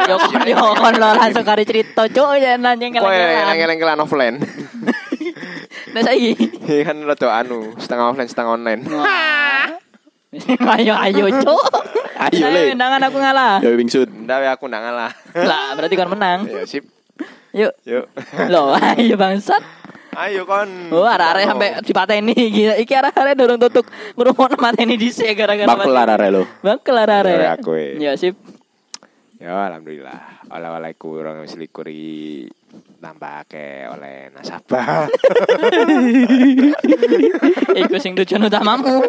[0.06, 3.58] yo kon yo kon lo langsung kari cerita, cok ya nanya Kowe ngeleng-ngeleng.
[3.58, 4.36] ngeleng-ngeleng offline.
[5.88, 6.36] Nah saiki.
[6.68, 8.84] Iya kan rada anu, setengah offline setengah online.
[10.76, 11.64] ayo ayo, cok.
[12.28, 12.76] Ayo, Le.
[12.76, 13.56] Nangan aku ngalah.
[13.64, 14.04] Ya wingsut.
[14.10, 15.10] Ndak we aku ndak ngalah.
[15.32, 16.44] Lah, berarti kon menang.
[16.44, 16.97] Ya sip.
[17.58, 17.74] Yuk.
[17.82, 18.06] Yuk.
[18.46, 19.62] Loh, ayo bangsat.
[20.14, 20.70] Ayo kon.
[20.94, 22.62] Oh, arek-arek sampai dipateni iki.
[22.86, 25.66] Iki arek-arek dorong tutuk ngrungokno mateni dhisik gara-gara.
[25.66, 26.42] Bakul arek lo.
[26.62, 27.38] Bakel arek-arek.
[27.38, 27.98] Ya, aku, eh.
[27.98, 28.38] Ya sip.
[29.38, 30.50] Ya alhamdulillah.
[30.50, 32.50] Oleh-oleh kurang wis likuri
[32.98, 35.06] tambah ke oleh nasabah.
[37.86, 39.06] Iku sing tujuan utamamu.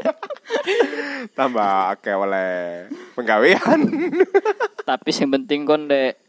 [1.33, 2.85] tambah ke oleh
[3.17, 3.89] penggawean.
[4.85, 6.28] Tapi sing penting kon dek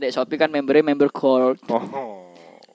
[0.00, 1.60] dek Shopee kan membernya member gold.
[1.68, 2.26] oh.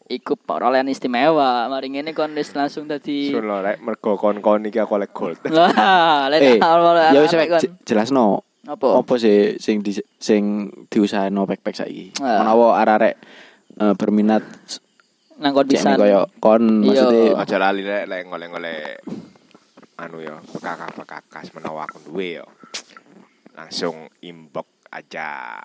[0.06, 1.66] Iku perolehan istimewa.
[1.66, 5.42] Mari ngene kon wis langsung dadi Sun lo rek mergo kon-kon iki aku oleh gold.
[5.50, 7.34] Lah, Eh, lek awal ya wis
[7.82, 8.46] jelasno.
[8.66, 9.02] Apa?
[9.02, 12.22] Apa sih sing di, sing diusahano pek-pek saiki?
[12.22, 12.46] Ah.
[12.46, 13.18] Menawa arek
[13.78, 14.46] eh, berminat
[15.36, 17.06] Nang kon bisa koyo kon Iya.
[17.12, 18.80] maksudnya Aja lali rek lek ngoleh-ngoleh
[19.96, 22.46] anu ya, pekakas-pekakas menawa aku duwe ya.
[23.54, 25.60] Langsung inbox aja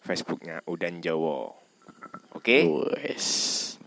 [0.00, 1.52] Facebooknya Udan Jawa.
[2.34, 2.64] Oke?
[2.96, 3.26] wes.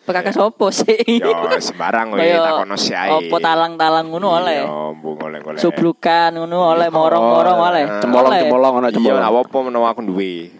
[0.03, 0.99] Pekakas opo sih?
[1.07, 1.31] Yo
[1.63, 3.07] sembarang kowe takono si ae.
[3.07, 4.67] Opo talang-talang ngono oleh.
[4.67, 5.59] Iya, mbung oleh-oleh.
[5.63, 7.83] Sublukan ngono oleh morong-morong oleh.
[8.03, 8.41] Cemolong Oleh.
[8.43, 9.21] cemolong ana Iya, cemolong.
[9.23, 10.51] gak apa-apa menawa aku duwe.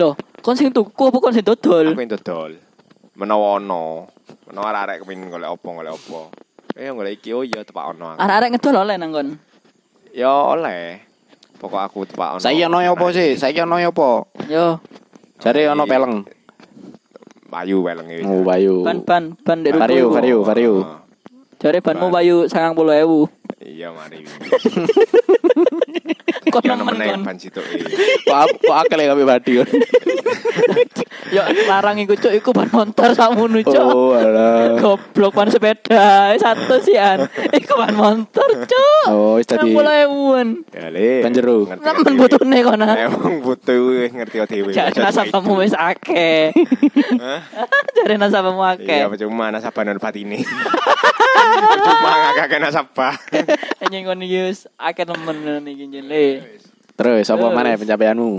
[0.00, 1.92] Loh, kon sing tuku apa kon sing dodol?
[1.92, 2.52] Aku yang dodol.
[3.20, 4.08] menawa ono.
[4.48, 6.32] Menawa arek kepengin golek opo golek opo.
[6.72, 8.16] Eh golek iki oh iya tepak ono.
[8.16, 8.18] aku.
[8.24, 9.28] Arek-arek ngedol oleh nang kon.
[10.16, 11.04] Ya oleh.
[11.60, 12.40] Pokok aku tepak ono.
[12.40, 13.36] Saiki ono apa sih?
[13.36, 14.08] Saiki ono apa?
[14.48, 14.80] Yo,
[15.44, 16.24] Jare ono peleng.
[17.52, 18.24] Bayu pelenge.
[18.24, 18.80] Oh, Bayu.
[18.80, 20.14] ban ban ban ndek Vario, ruko.
[20.16, 20.74] Vario, Vario.
[20.80, 20.98] Oh,
[21.60, 22.16] Jare banmu Ban.
[22.16, 23.28] bayu 90.000.
[23.60, 24.24] Iya mari.
[26.64, 27.20] Ya nemen kon.
[27.24, 27.60] ban situ.
[27.60, 27.84] eh.
[28.24, 29.68] Kok kok akeh kabeh badi kon.
[31.30, 33.76] Yo larang iku cuk iku ban motor sakmono cuk.
[33.78, 34.74] Oh, alah.
[34.80, 36.34] Goblok ban sepeda.
[36.34, 37.28] Satu sian.
[37.54, 39.06] Iku ban motor cuk.
[39.06, 40.74] Oh, wis dadi 60.000.
[40.74, 41.10] Ya le.
[41.22, 41.56] Banjero.
[41.70, 42.20] ngerti Nemen dhewe.
[42.24, 42.84] butuhne kono.
[42.98, 44.70] Emang butuh ngerti dhewe.
[44.74, 46.50] Jadi nasabahmu wis akeh.
[47.20, 47.40] Hah?
[48.00, 48.98] Jadi nasabahmu akeh.
[49.06, 50.42] Iya, cuma nasabah non ini.
[51.80, 53.14] Cuma ngagak nasabah.
[53.86, 56.29] Anjing kon iki wis akeh nemen iki jele.
[56.94, 57.54] Terus apa Terus.
[57.56, 58.32] mana pencapaianmu?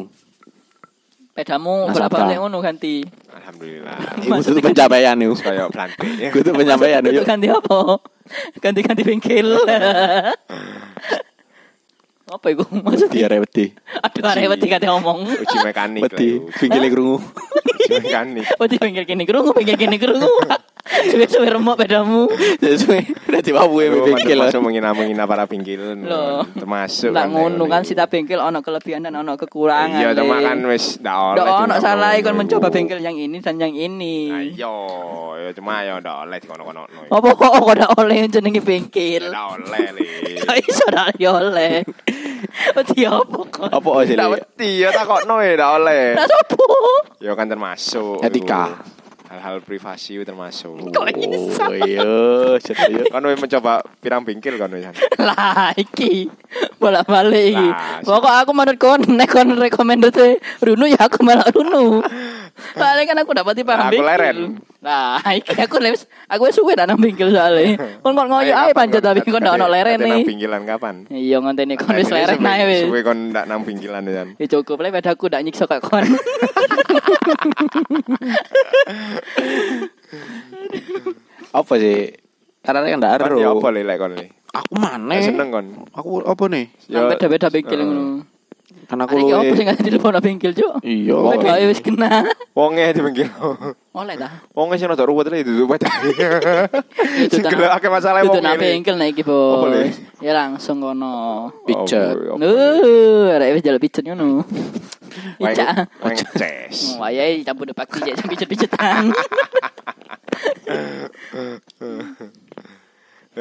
[1.32, 2.12] Pedamu Nasabah.
[2.12, 2.96] bolak-balik ngono ganti.
[3.32, 3.98] Alhamdulillah.
[4.20, 5.34] Iku tuh pencapaian iku.
[5.40, 5.68] Kayak
[6.20, 6.28] ya.
[6.28, 7.26] Iku tuh pencapaian Itu yuk.
[7.26, 7.80] ganti apa?
[8.60, 9.50] Ganti-ganti bengkel.
[12.36, 13.28] apa iku maksudnya?
[13.28, 13.76] Dia wedi.
[14.04, 15.28] Aduh arek wedi kate ngomong.
[15.28, 16.02] Uji mekanik.
[16.04, 17.18] Wedi, pinggile krungu.
[17.20, 18.46] Uji mekanik.
[18.56, 20.32] Wedi bengkel kene krungu, bengkel kene krungu.
[20.82, 22.26] Suwe-suwe remuk pedamu.
[22.58, 24.38] Sesuai udah diwawu Yo, pinggil.
[24.38, 26.02] Termasuk menghina-menghina para pinggil.
[26.04, 26.44] Loh.
[26.58, 27.14] Termasuk.
[27.14, 30.02] Ndak kan, ngono ya, kan sita bengkel ono kelebihan dan ono kekurangan.
[30.02, 33.62] Iya, cuma kan wis ndak ono cuma salah ngono kon mencoba bengkel yang ini dan
[33.62, 34.34] yang ini.
[34.34, 34.76] Ayo,
[35.38, 36.82] ya cuma ya ndak oleh dikono-kono.
[37.10, 39.24] Apa kok kok ndak oleh jenenge bengkel?
[39.30, 39.86] Ndak oleh.
[40.42, 41.86] Kok iso ndak yo oleh?
[42.76, 43.70] Wedi apa kok?
[43.70, 44.18] Apa sih?
[44.18, 46.04] Ndak wedi ya takokno ya ndak oleh.
[46.18, 46.66] Ndak sopo?
[47.22, 48.26] Ya kan termasuk.
[48.26, 48.82] Etika.
[49.32, 50.92] Hal-hal privasi termasuk.
[50.92, 51.64] Kok iso?
[51.64, 52.04] Oh iya,
[52.60, 53.08] serius.
[53.08, 54.92] Kan wis mencoba pirang bengkel kan wis.
[55.16, 56.28] Lah iki
[56.76, 57.68] bolak balik iki.
[58.04, 62.04] Pokok aku menurut kon nek kon rekomendasi Runu ya aku malah Runu.
[62.74, 64.38] Soalnya kan aku dapat paham Aku leren.
[64.82, 67.78] Nah, iki aku les aku wis suwe nang bengkel soalnya.
[68.04, 70.26] Kon kon ngoyo ae pancet tapi kon ndak ono leren Nang nih.
[70.26, 71.06] pinggilan kapan?
[71.08, 72.90] Iya ngonteni kon wis suwe- nae wis.
[72.90, 74.26] Suwe kon ndak nang pinggilan ya.
[74.38, 76.02] Ya cukup lah pedaku ndak nyiksa kok kon.
[81.52, 82.16] Apa sih?
[82.62, 83.58] Karena kan ndak Kon ya ero.
[83.60, 84.14] apa lek kon?
[84.52, 85.16] Aku mana?
[85.20, 85.66] Seneng kon.
[85.94, 86.66] Aku apa nih?
[86.92, 88.24] Nang Ya, beda-beda eh, ngono.
[88.90, 89.56] Kan aku Iki apa luwe.
[89.56, 90.74] sing telepon bengkel, Cuk?
[90.84, 91.16] Iya.
[91.16, 92.28] Beda ae wis kena.
[92.52, 93.30] Wonge di bengkel.
[93.96, 94.30] Oleh ta?
[94.52, 95.80] Wonge sing rada ruwet li duduk.
[95.80, 99.24] Itu Sing gelek masalah wong nang bengkel nek iki?
[99.24, 99.96] Bos.
[100.20, 101.50] Ya langsung kono.
[101.64, 102.16] Pijet.
[102.32, 102.36] Oh?
[102.36, 104.44] Nuh, arek wis jalan pijet ngono.
[105.40, 105.88] Ica.
[107.00, 109.12] Wayahe campur depak pijet pijet-pijetan.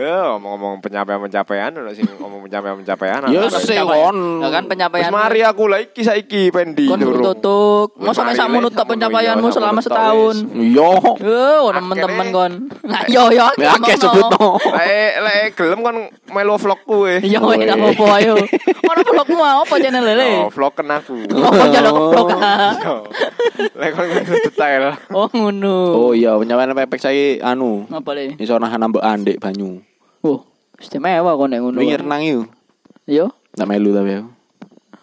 [0.00, 3.28] Ya, ngomong-ngomong pencapaian-pencapaian, ono sing ngomong pencapaian-pencapaian.
[3.28, 3.58] Ya, apa?
[3.60, 3.84] sih, Pencapaian.
[3.84, 4.16] kon.
[4.40, 5.10] Ya kan Wis pencapaian.
[5.12, 6.88] mari aku lah iki saiki pendi.
[6.88, 7.92] Kon tutuk.
[7.94, 10.36] Wis Mosok sak Le, menut tok sakmono, pencapaianmu selama setahun.
[10.50, 10.90] Iya.
[11.20, 12.52] Yo, temen-temen Akhirnya- kon.
[12.82, 13.46] Nah, yo yo.
[13.54, 14.48] Ya akeh sebutno.
[14.56, 15.96] Lek lek gelem kon
[16.30, 17.14] melu vlogku we.
[17.22, 17.60] Yo, Weh.
[17.60, 18.34] enak apa ayo.
[18.80, 20.28] Ono vlogmu apa channel lele?
[20.38, 21.28] Oh, vlog ken aku.
[21.28, 22.28] Oh, jaluk vlog.
[22.34, 22.72] ah.
[22.74, 22.94] Yo.
[23.74, 24.96] Lek kon detail.
[25.10, 25.76] Oh, ngono.
[25.92, 27.84] Oh iya, pencapaian pepek saya anu.
[27.86, 28.32] Apa le?
[28.38, 29.82] Iso nahan mbok andek banyu.
[30.20, 30.44] Oh,
[30.76, 31.80] istimewa kok nek ngono.
[31.80, 32.44] Wingi renang yuk.
[33.08, 33.32] Yo.
[33.56, 34.30] Ndak melu tapi aku.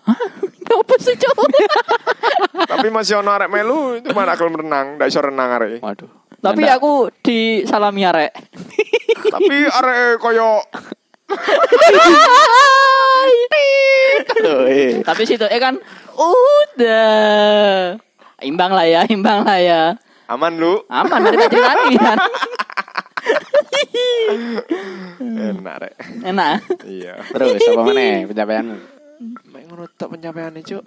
[0.77, 1.35] Apa sih, Cuk?
[2.71, 5.79] Tapi masih ono arek melu itu mana gelem renang, ndak iso renang arek.
[5.79, 6.11] Waduh.
[6.37, 6.77] Tapi Ndak.
[6.79, 8.31] aku di salami arek.
[9.33, 10.61] Tapi arek koyo.
[15.03, 15.75] Tapi situ eh kan
[16.15, 17.97] udah
[18.45, 19.81] imbang lah ya, imbang lah ya.
[20.27, 20.83] aman lu.
[20.91, 22.17] Aman dari tadi kan.
[25.21, 25.93] Enak rek.
[26.23, 26.53] Enak.
[26.83, 27.13] Iya.
[27.31, 28.75] Terus apa mana pencapaianmu?
[29.49, 30.83] Mek ngono tok pencapaiane, Cuk.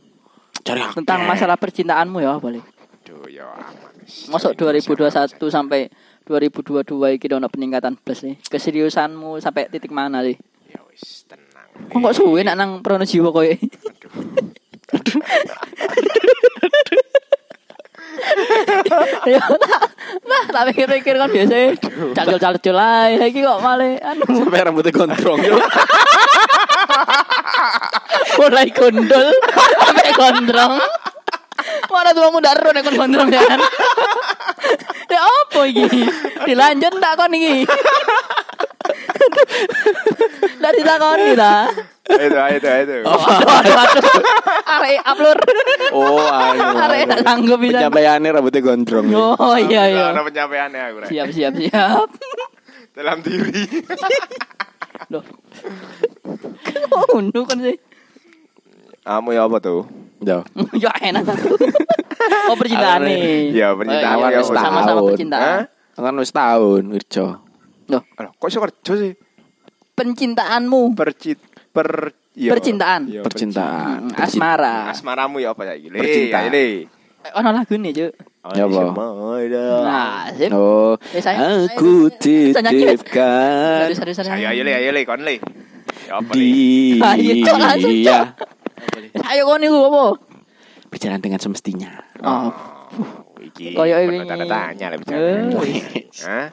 [0.61, 0.83] Cari.
[0.95, 2.63] Tentang masalah percintaanmu ya boleh.
[3.07, 3.95] Duh, ya aman.
[4.29, 5.89] Masuk Indonesia 2021 sampai
[6.29, 8.37] 2022 iki ono peningkatan plus nih.
[8.45, 10.37] Keseriusanmu sampai titik mana sih?
[10.69, 11.91] Ya wis tenang.
[11.91, 13.57] Kok kok suwe nak nang Pronojiwo koyo.
[13.57, 14.13] Aduh.
[19.33, 19.81] Ya nah,
[20.27, 21.77] nah tak pikir-pikir kan biasa
[22.17, 25.41] cacul-cacul ae iki kok malah anu Sampai rambutnya gondrong.
[28.41, 29.29] mulai gondol
[29.77, 30.75] sampai gondrong.
[31.91, 33.61] Mana tuh muda ro nek kon gondrong ya kan.
[35.11, 36.03] Ya apa iki?
[36.49, 37.69] Dilanjut ndak kon iki?
[40.61, 41.69] Ndak ditakoni ta.
[42.11, 42.97] Itu itu itu.
[43.11, 44.23] Aduh aduh aduh.
[44.71, 45.39] Arek upload.
[45.95, 46.67] Oh, anu.
[46.75, 47.87] Arek sanggup bisa.
[47.87, 49.07] Pencapaiannya rambutnya gondrong.
[49.15, 50.05] Oh iya iya.
[50.11, 51.09] Ada pencapaiannya aku rek.
[51.11, 52.09] Siap siap siap.
[52.97, 53.65] Dalam diri.
[55.13, 55.25] Loh.
[56.91, 57.77] Ngono kan sih.
[59.01, 59.87] Kamu ya apa tuh?
[60.21, 60.45] Yo.
[60.77, 61.25] ya enak.
[62.53, 63.57] oh percintaan nih.
[63.57, 65.09] Ya, percintaan Oh, ya, iya, sama-sama setahun.
[65.09, 65.61] percintaan.
[65.97, 67.27] Kan wis tahun kerja.
[67.91, 69.13] Loh, kok iso kerja sih?
[70.01, 70.97] pencintaanmu.
[70.97, 71.37] Percit
[71.71, 72.51] per iya.
[72.51, 73.03] Percintaan.
[73.07, 74.11] Iya, Percintaan.
[74.15, 74.91] Asmara.
[74.91, 75.89] Asmaramu ya apa ya iki?
[75.91, 76.51] Percintaan.
[76.51, 76.67] Ini.
[77.21, 78.13] Eh, Ono lagu nih, Cuk.
[78.57, 79.05] Ya, apa?
[79.85, 80.49] Nah, sip.
[80.51, 83.93] Oh, Eh, saya- aku titipkan.
[84.33, 85.37] Ayo ayo le, ayo le, kon le.
[86.09, 86.17] Ya
[87.77, 88.19] dia.
[89.29, 90.03] Ayo, kau niku apa?
[90.91, 92.01] Berjalan dengan semestinya.
[92.25, 92.51] Oh,
[93.39, 93.77] iki.
[93.77, 94.27] Koyo penuh ini.
[94.27, 95.31] tanda tanya le Eh, bicara.
[95.61, 96.19] wis.
[96.27, 96.47] Hah?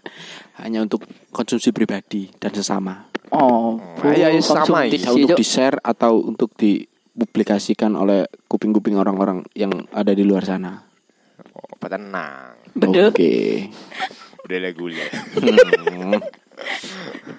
[0.60, 3.08] Hanya untuk konsumsi pribadi dan sesama.
[3.28, 3.76] Oh,
[4.08, 5.04] Ayo, ayo, sama iki.
[5.04, 5.40] Sih, untuk Cuk.
[5.44, 10.80] di-share atau untuk dipublikasikan oleh kuping-kuping orang-orang yang ada di luar sana.
[11.52, 12.56] Oh, tenang.
[12.80, 13.68] Oke.
[14.48, 15.06] Udah le gule.
[15.36, 16.16] Hmm.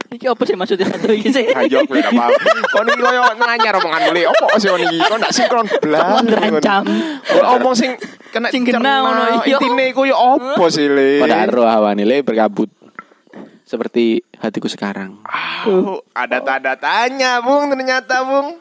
[0.09, 1.51] Iki apa sih maksudnya satu iki sih?
[1.53, 2.33] Ayo kowe ora paham.
[2.71, 4.23] Kon iki koyo nanya omongan le.
[4.31, 4.99] Opo sih kon iki?
[5.05, 6.23] Kon ndak sinkron blas.
[6.25, 6.83] Ngerancam.
[7.27, 7.91] Kon omong sing
[8.31, 9.59] kena Sing kena ngono, iya.
[9.59, 11.21] Intine ku yo opo sih le?
[11.21, 12.71] Pada arwah hawa nilai berkabut.
[13.69, 15.21] Seperti hatiku sekarang.
[15.69, 18.57] Oh, ada tanda tanya, Bung, ternyata, Bung.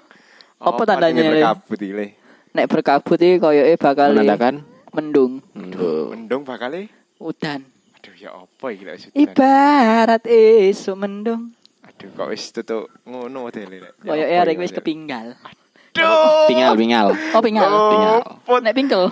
[0.60, 1.39] Apa tandanya, Le?
[1.39, 2.08] berkabut iki?
[2.52, 6.12] Nek berkabut iki koyoke bakal Menandakan mendung, Aduh.
[6.12, 6.91] Mendung bakal
[7.24, 7.63] udan.
[8.02, 8.98] Aduh, ya apa iki lek?
[9.15, 11.56] Ibarat esuk mendung.
[11.88, 13.93] Aduh, kok wis tutuk ngono modele lek.
[14.04, 15.28] Ya Koyoke apa arek wis kepinggal.
[15.39, 16.52] Aduh.
[16.52, 17.08] Tinggal bingal.
[17.32, 17.70] Oh, pinggal.
[17.70, 18.15] Tinggal.
[18.43, 18.60] Put.
[18.60, 19.04] Nek pingkel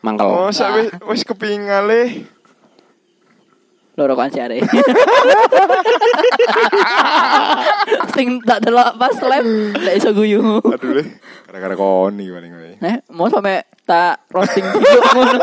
[0.00, 0.24] Mangkel.
[0.24, 2.32] Oh, sak wis wis kepingal le.
[3.94, 4.62] Loro kan si arek.
[8.14, 10.58] Sing tak delok pas live lek iso guyu.
[10.62, 11.02] Aduh, le.
[11.46, 12.70] Gara-gara koni paling kowe.
[12.82, 15.38] Nek mau sampe tak roasting video ngono.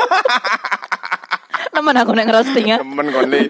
[1.71, 2.77] Nemen aku nek ngerosting ya.
[2.83, 3.47] Temen kon le.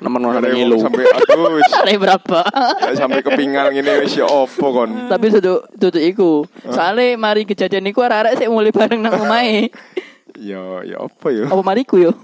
[0.00, 0.76] Nemen yang ngilu.
[0.80, 2.40] sampai aduh Arek berapa?
[2.88, 5.12] ya sampai kepingal ngene wis ya opo kon.
[5.12, 6.32] Tapi duduk duduk iku.
[6.72, 9.68] Soale mari kejadian iku arek-arek sik mulai bareng nang omahe.
[10.38, 11.50] Ya ya apa ya?
[11.50, 12.12] Apa mariku yo?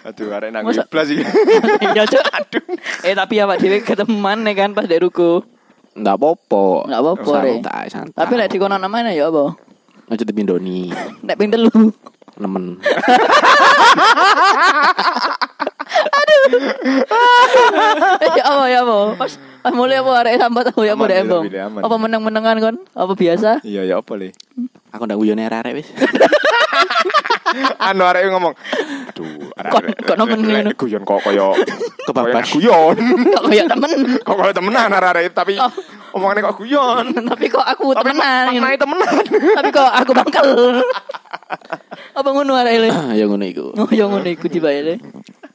[0.00, 1.24] Aduh, arek nang iblas iki.
[1.96, 2.24] Ya Cuk.
[2.24, 2.64] Aduh.
[3.04, 5.44] Eh tapi awak dhewe ketemuan nih kan pas dek ruko.
[5.92, 6.88] Nggak apa-apa.
[6.88, 7.52] Nggak apa-apa, Re.
[7.60, 8.16] Santai, santai.
[8.16, 9.52] Tapi lek dikono namanya ya apa?
[10.08, 10.88] Aja dipindoni.
[11.26, 11.70] Nek ping telu.
[12.40, 12.80] Nemen.
[18.38, 18.98] ya apa ya apa?
[19.20, 21.82] Pas mulai apa arek sambat aku ya apa aman.
[21.84, 22.76] Apa meneng-menengan kon?
[22.96, 23.60] Apa biasa?
[23.60, 24.32] Iya ya apa le?
[24.90, 25.88] Aku ndak guyone arek wis.
[27.82, 28.54] anu arek ngomong
[29.10, 29.26] aduh
[29.58, 29.70] arek
[30.06, 30.70] Kok- nemen ngono?
[30.72, 31.50] guyon kok koyo
[32.06, 32.46] Kebabat.
[32.46, 32.94] guyon
[33.34, 33.90] Kok kayak temen.
[34.22, 35.66] kok koyo temenan arek tapi Oh.
[36.14, 38.44] omongannya kok guyon tapi kok aku tapi temenan.
[38.54, 39.14] maknanya temenan
[39.58, 40.50] tapi kok aku bangkel.
[42.14, 42.88] apa ngono arek le?
[43.14, 43.66] ya ngono iku.
[43.74, 44.94] Oh, yang ngono iku dibae le.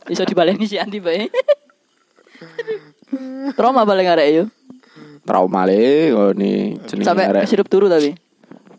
[0.07, 1.31] Iso dibaleni si Andi bae.
[3.55, 4.43] Trauma paling arek yo.
[5.23, 6.51] Trauma le ngene
[6.85, 7.47] jenenge Sampai arek.
[7.47, 8.11] sirup turu tapi.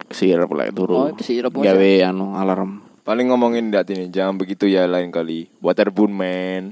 [0.08, 0.94] Sirup lek Oh, turu.
[1.14, 2.82] kesirup Gawe anu alarm.
[3.02, 6.64] paling ngomongin dat ini jangan begitu ya lain kali waterboom man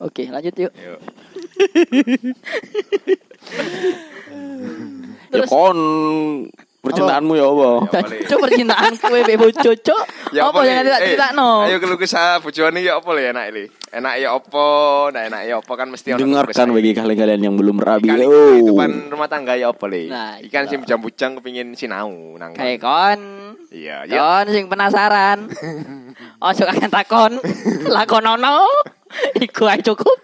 [0.00, 0.72] Oke, lanjut yuk.
[0.72, 1.00] Yuk.
[5.30, 5.78] Ya Terus- kon
[6.80, 7.68] percintaanmu ya apa?
[7.86, 8.20] Ya, boleh.
[8.24, 10.02] Cuk percintaan kowe be bojo, Cuk.
[10.32, 11.50] Apa yang tidak Eh, critakno?
[11.62, 14.66] ayo keluh kesah bojone ya apa le enak le enak ya apa
[15.10, 18.08] nah enak ya apa kan mesti ono Dengarkan bagi kalian-kalian yang belum rabi.
[18.08, 18.32] Ikan Oh.
[18.54, 20.68] kehidupan rumah tangga ya apa le Nah, ikan iya.
[20.68, 23.20] sing bujang-bujang kepingin sinau nang Kayak kon.
[23.68, 25.38] iya ya Kon sing penasaran.
[26.46, 27.32] Ojo kakek takon.
[27.86, 28.64] Lakonono.
[29.44, 30.16] Iku ae cukup.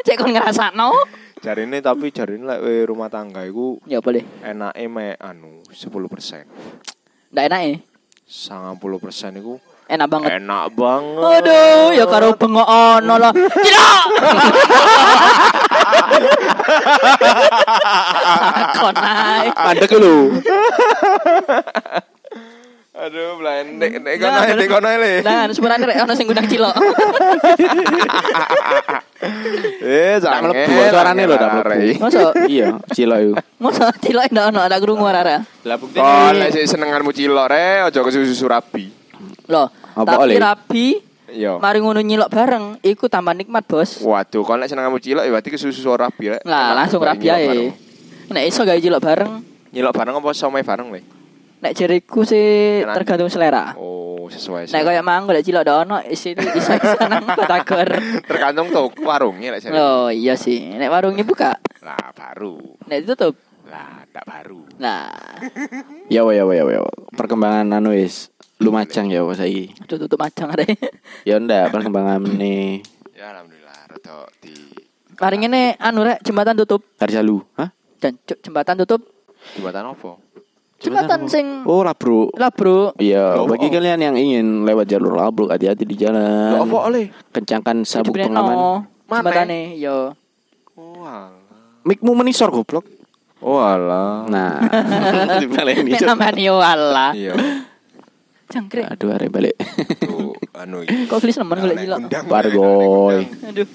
[0.00, 0.90] Cek kon ngrasakno.
[1.40, 4.20] Jari ini tapi jari ini lek we rumah tangga iku Ya boleh.
[4.44, 6.44] enak me anu 10 persen,
[7.32, 7.80] Ndak enak
[8.30, 9.58] sangat puluh persen iku
[9.90, 10.38] Enak banget.
[10.38, 11.42] enak banget.
[11.42, 13.34] Aduh, ya karo bengok ono lah.
[13.34, 14.02] Tidak.
[18.78, 19.50] Kon ae.
[19.50, 20.38] Mandek lu.
[23.00, 25.12] Aduh, blendek nek kono Nah, ae nek kono ae le.
[25.24, 26.74] Nah, sebenarnya rek ono sing gudang cilok.
[29.80, 32.00] Eh, jangan mlebu suarane lho, tak mlebu.
[32.00, 33.32] Masa Iya, cilo iku.
[33.58, 35.44] masa cilok ndak ono ada krungu arek.
[35.60, 35.92] Lah Kok
[36.34, 38.88] lek sik senenganmu cilok re, aja kesusu rabi.
[39.44, 40.36] Loh, Apa tapi oleh?
[40.40, 40.86] rabi
[41.30, 41.60] Yo.
[41.60, 44.00] mari ngono nyilok bareng iku tambah nikmat, Bos.
[44.00, 46.42] Waduh, kon lek senenganmu cilok ya berarti kesusu rabi rek.
[46.42, 47.68] Lah, langsung rabi ae.
[48.26, 49.32] Nek iso gawe cilok bareng,
[49.70, 51.00] Nyilok bareng apa somai bareng le?
[51.60, 53.72] Nek jeriku sih tergantung selera.
[53.74, 54.68] Oh, sesuai.
[54.68, 57.88] Nek koyo mang golek cilok ndak ono isi iso iso nang batagor.
[58.24, 59.72] tergantung tuh warungnya lek jare.
[59.72, 60.72] Loh, iya sih.
[60.72, 62.56] Nek warungnya buka, Lah, baru.
[62.84, 63.36] nek ditutup.
[63.66, 64.66] Lah, tak baru.
[64.78, 65.06] Nah,
[66.14, 66.90] Ya wa ya wa ya wa.
[67.12, 69.72] Perkembangan anu wis lumacang ya wa saiki.
[69.80, 70.74] udah tutup macang arek.
[71.28, 72.82] Ya ndak perkembangan nih
[73.14, 74.56] Ya alhamdulillah rada di
[75.14, 76.80] Mari ngene anu rek jembatan tutup.
[76.96, 77.44] hari Salu.
[77.54, 77.68] Hah?
[78.00, 79.04] Jancuk jembatan tutup.
[79.52, 80.16] Jembatan apa?
[80.80, 82.32] Jembatan sing Oh lah, Bro.
[82.96, 83.72] Iya, bagi oh.
[83.76, 86.56] kalian yang ingin lewat jalur labruk hati-hati di jalan.
[86.56, 87.12] Lho, apa oleh?
[87.36, 88.56] Kencangkan sabuk Jebretno pengaman.
[89.04, 89.20] Mana?
[89.20, 90.16] Jembatane, yo.
[90.80, 91.36] Oh alah.
[91.84, 92.88] Mikmu menisor goblok.
[93.44, 94.24] Oh alah.
[94.24, 94.56] Nah,
[95.44, 97.12] dibaleni namanya yo Allah.
[97.12, 97.36] Iya.
[98.48, 98.88] Jangkrik.
[98.88, 99.54] Aduh, arek balik.
[100.00, 100.80] Tuh anu.
[100.88, 101.96] Kok gelis nemen golek gila.
[102.24, 103.28] Pargoy.
[103.52, 103.68] Aduh.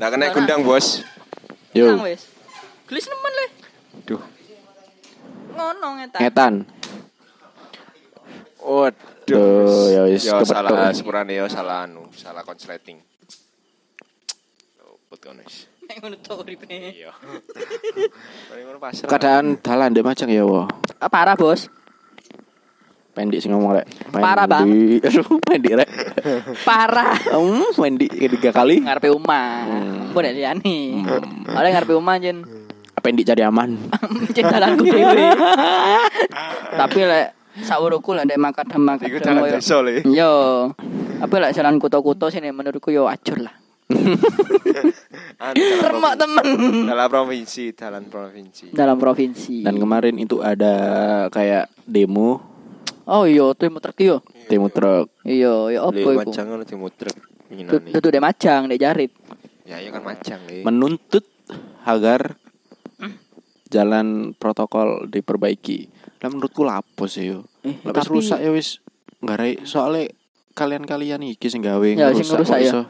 [0.00, 1.04] Nah kena gundang bos.
[1.76, 2.31] Yo, Nang wis.
[2.92, 3.46] Gelis nemen le.
[4.04, 4.22] Duh.
[5.56, 6.20] Ngono ngetan.
[6.20, 6.54] ngetan.
[8.60, 9.12] Waduh.
[9.24, 13.00] Duh, ya wis, Ya salah sepurane ya salah anu, salah konsleting.
[14.84, 15.72] Luput kono wis.
[15.88, 16.68] Nek ngono to uripe.
[16.68, 17.16] Iya.
[19.08, 20.68] Keadaan dalan dek macam ya, wo.
[21.00, 21.72] Ah, Parah, Bos.
[23.16, 23.88] Pendik sing ngomong rek.
[24.12, 24.68] Parah, Bang.
[24.68, 25.00] Pendik.
[25.08, 25.88] Aduh, pendik rek.
[26.60, 27.16] Parah.
[27.32, 28.84] Hmm, pendik tiga kali.
[28.84, 29.48] Ngarepe omah.
[29.64, 30.12] Hmm.
[30.12, 30.76] Mbok nek liyane.
[31.56, 32.44] Oleh ngarepe omah jen.
[33.02, 33.74] Pendik cari aman.
[34.34, 35.26] Cek dalanku dhewe.
[36.80, 37.26] Tapi lek
[37.60, 39.94] sawuruku lek makadam Iku makadam dalan koyo desa le.
[40.06, 40.32] Yo.
[41.18, 43.54] Apa lek jalan kuto-kuto sini menurutku yo acur lah.
[45.42, 46.44] Anu, dalam Remak temen.
[46.46, 48.64] provinsi- Dalam provinsi, dalam provinsi.
[48.70, 49.56] Dalam provinsi.
[49.60, 50.74] Dan kemarin itu ada
[51.28, 52.40] kayak demo
[53.02, 54.22] Oh iya, tuh muter yo.
[54.46, 55.10] demo truk.
[55.22, 56.14] Iya, ya apa iku?
[56.14, 57.90] macang dimutrek Tut- winginane.
[57.90, 59.10] Tutu dek majang, dek jarit.
[59.62, 60.62] Ya iya kan macang le.
[60.62, 61.26] menuntut
[61.82, 62.38] agar
[63.72, 65.88] jalan protokol diperbaiki.
[66.20, 67.48] Lah menurutku lapo sih yo.
[67.64, 68.78] Eh, wis tapi- rusak ya wis
[69.18, 70.12] ngarai soalnya
[70.52, 72.68] kalian-kalian iki sing gawe Ya, sing ngerusak kok ya.
[72.68, 72.80] iso.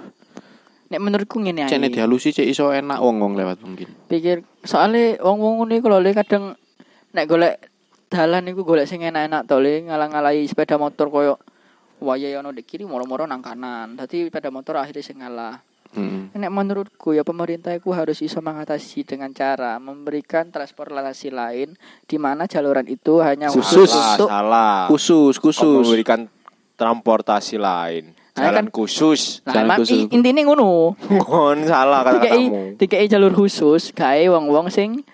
[0.90, 1.94] Nek menurutku ngene Cene ae.
[1.94, 3.88] dihalusi cek iso enak wong-wong lewat mungkin.
[4.06, 6.52] Pikir soalnya wong-wong ngene kalau le kadang
[7.12, 7.54] nek golek
[8.10, 11.40] dalan iku golek sing enak-enak to le ngalang-alai sepeda motor koyo
[12.02, 13.96] waya ono di kiri moro-moro nang kanan.
[13.96, 15.62] Dadi sepeda motor akhirnya sing ngalah.
[15.92, 16.32] Hmm.
[16.32, 22.44] Nek menurutku ya pemerintah itu harus iso mengatasi dengan cara memberikan transportasi lain di mana
[22.44, 23.86] jaluran itu hanya Khusus.
[23.86, 24.76] Salah, untuk salah.
[24.88, 25.84] Khusus, Kok khusus.
[25.84, 26.20] memberikan
[26.74, 28.16] transportasi lain.
[28.32, 29.44] Nah, Jalan kan- khusus.
[29.44, 29.98] Nah, Jalan khusus.
[29.98, 30.96] i- intine ngono.
[31.20, 32.60] Kon salah Dikai kata-katamu.
[32.76, 35.04] dikai jalur khusus gawe wong-wong sing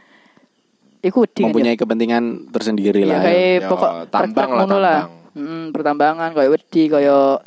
[1.01, 1.45] iku kan ya.
[1.45, 3.21] Mempunyai kepentingan tersendiri Ya lah.
[3.21, 4.99] kayak Ya, pokok tambang truk-truk lah, ngono lah.
[5.01, 5.17] tambang.
[5.35, 7.43] Hmm, pertambangan kayak wedi kayak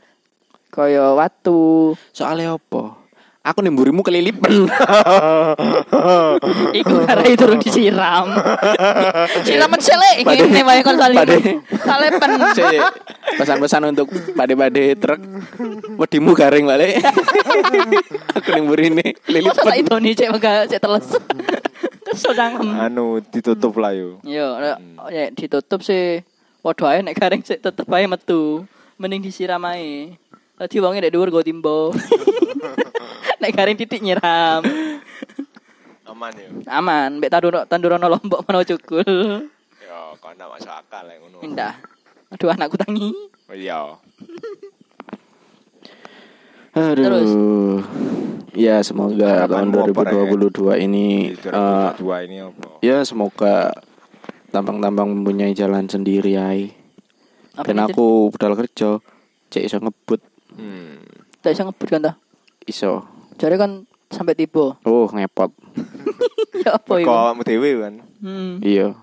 [0.69, 1.95] kayak watu.
[2.09, 2.99] Soalnya apa?
[3.41, 4.53] Aku nimburimu kelilipan.
[6.77, 8.29] Iku karena itu durung disiram.
[9.41, 10.93] Siraman selek Pade- ngene wae kon.
[10.93, 12.29] Pade- Salepen.
[13.41, 15.17] Pesan-pesan untuk pade-pade truk.
[15.97, 17.01] Wedimu garing balik.
[18.37, 19.09] Aku nimburi ini
[19.41, 19.73] Masa kelilipan.
[19.73, 21.07] itu nih cek mega cek teles.
[22.05, 22.61] Kesodang.
[22.77, 24.21] Anu ditutup lah yo.
[24.21, 24.53] Yo,
[25.09, 26.21] ya ditutup sih.
[26.61, 28.69] Waduh ae nek garing sik tetep ae metu.
[29.01, 30.13] Mending disiram ae.
[30.61, 31.89] Tadi wonge nek dhuwur go timbo.
[33.37, 34.61] Nek garing titik nyiram.
[36.05, 36.47] Aman yo.
[36.67, 39.05] Aman, mbek tandur tandurono lombok mana cukul.
[40.21, 41.37] Kok ndak masuk akal lek ngono.
[41.41, 41.73] Indah.
[42.29, 43.09] Aduh anakku tangi.
[43.49, 43.97] Oh, Iya.
[46.71, 47.03] Aduh.
[47.03, 47.31] Terus?
[48.51, 50.11] Ya semoga tahun Harapanmu apa,
[50.75, 52.67] 2022 ini Di eh, 2022 ini apa?
[52.83, 53.71] ya semoga
[54.51, 56.75] tambang-tambang mempunyai jalan sendiri ay.
[57.55, 58.99] Apa Dan aku budal kerja,
[59.47, 60.19] cek iso ngebut,
[60.51, 60.99] Hmm.
[60.99, 61.39] Cik?
[61.41, 62.13] tak bisa ngebut kan ta?
[62.65, 63.05] Iso.
[63.37, 63.71] Jadi kan
[64.11, 64.77] sampai tiba.
[64.85, 65.49] Oh ngepot.
[66.65, 67.09] ya apa Kok itu?
[67.09, 67.93] awakmu dhewe kan.
[68.21, 68.61] Hmm.
[68.61, 68.93] Iya.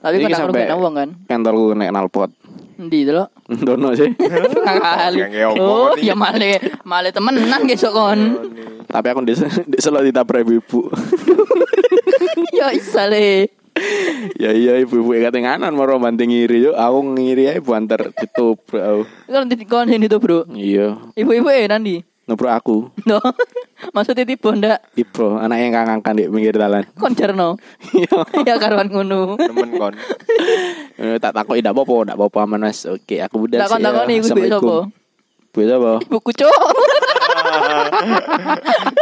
[0.00, 1.08] Tapi kan aku sampai- uang kan.
[1.28, 2.30] Kantorku nek nalpot.
[2.76, 3.32] Endi delok?
[3.48, 4.12] Dono sih.
[4.68, 5.20] Kali.
[5.56, 6.12] Oh, ini.
[6.12, 8.20] ya male male temenan besok kon.
[8.86, 9.32] Tapi aku di
[9.64, 10.80] di ditabrak ibu.
[12.58, 13.48] ya isale.
[14.40, 16.72] ya iya ibu-ibu kate nganan maro banting ngiri yo.
[16.76, 19.02] Aku ngiri ae banter ditobrak aku.
[19.28, 20.40] Kan di kon sini tuh, Bro.
[20.52, 22.15] Iya, Ibu-ibu eh nanti.
[22.26, 22.90] Nobrak aku.
[23.08, 23.22] No.
[23.92, 26.82] Maksudnya tiba ndak Ibro, anak yang kangangkan di pinggir jalan.
[27.00, 27.60] kon jarno.
[27.94, 28.24] Iya.
[28.42, 29.38] ya karuan ngono.
[29.38, 29.94] Nemen kon.
[30.96, 32.88] Eh, tak takut tidak apa-apa, tidak apa-apa aman mas.
[32.88, 34.76] Oke, aku budal Tak kon takoni iku ibu sapa?
[35.52, 35.92] Ibu sapa?
[36.08, 36.60] Ibuku cuk.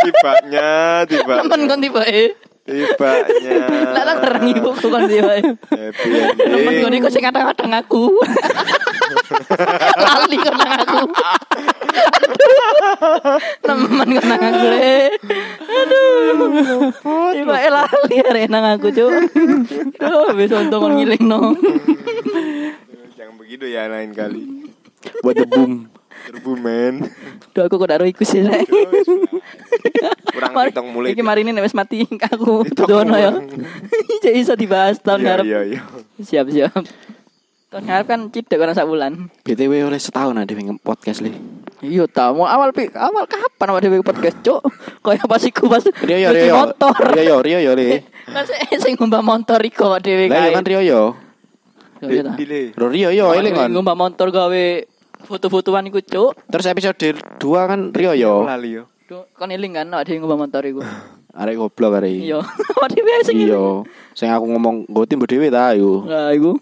[0.02, 0.70] Tibanya,
[1.06, 1.34] tiba.
[1.46, 2.34] Temen kon tiba eh.
[2.64, 3.92] Tibanya.
[3.92, 5.36] Lah terang ibuku kon tiba.
[5.36, 5.44] eh.
[5.68, 6.08] Happy
[6.40, 6.96] Temen ending.
[6.96, 8.08] gue kok sing kadang-kadang aku.
[10.00, 11.00] Lali nang aku.
[12.24, 13.36] Aduh.
[13.60, 14.96] Temen kok nang aku le.
[15.60, 16.88] Aduh.
[17.36, 19.12] Tiba lali arek nang aku, Cuk.
[20.00, 21.52] Duh, wis untung kon ngilingno.
[23.12, 24.72] Jangan begitu ya lain kali.
[25.20, 25.92] Buat the boom.
[26.24, 27.04] Terbu men.
[27.52, 28.40] Duh aku kok dak iku sih.
[30.26, 31.12] Kurang hitung mulai.
[31.12, 33.30] Iki mari ini wis mati aku dono ya.
[34.24, 35.44] Jadi iso dibahas tahun Iya ngarep.
[35.44, 35.80] iya iya.
[36.16, 36.72] Siap siap.
[37.68, 39.28] Tahun ngarep kan cidek kan sak bulan.
[39.42, 41.34] BTW oleh setahun ada yang podcast li.
[41.84, 44.64] Iya ta, mau awal pi awal kapan awak dhewe podcast, Cuk?
[45.04, 46.54] Kayak pas iku pas Rio yo Rio.
[46.56, 46.96] motor.
[47.12, 48.00] Rio yo Rio yo le.
[48.32, 48.48] Kan
[48.80, 50.48] sing- ngumbah motor iku dhewe Lah kae.
[50.48, 51.02] iya kan Rio yo.
[52.00, 52.32] Iya.
[52.32, 52.72] Dile.
[52.72, 53.68] Rio yo eling dhewe kan.
[53.68, 54.64] Ngumbah motor gawe
[55.24, 56.32] foto-fotoan iku, Cuk.
[56.48, 58.44] Terus episode 2 kan Rio yo.
[58.44, 58.84] Lali yo.
[59.36, 60.80] Kon eling kan dhewe ngumbah motor iku.
[61.40, 62.14] Arek goblok arek.
[62.14, 62.38] Iya.
[62.78, 63.50] Awak dhewe sing eling.
[63.52, 63.64] Iya.
[64.14, 66.06] Sing aku ngomong nggo timbu dhewe ta iku.
[66.06, 66.56] Lah iku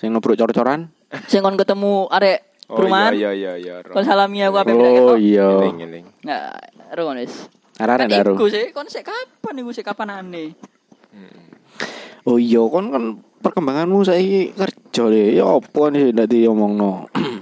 [0.00, 0.88] Sing nubruk cor-coran.
[1.30, 3.12] sing kon ketemu arek Oh perumahan.
[3.12, 3.74] iya iya iya.
[3.84, 3.92] iya.
[3.92, 5.60] Kon salami aku apa Oh iya.
[5.60, 6.04] Eling eling.
[6.24, 6.56] Nah,
[6.96, 7.52] ro wis.
[7.76, 8.32] Arek Kan daru.
[8.38, 10.56] iku sih, kon sik kapan iku sik kapan aneh.
[12.24, 13.04] Oh iya kon kan
[13.44, 15.36] perkembanganmu saiki kerja le.
[15.36, 17.12] Ya apa nih ndak diomongno.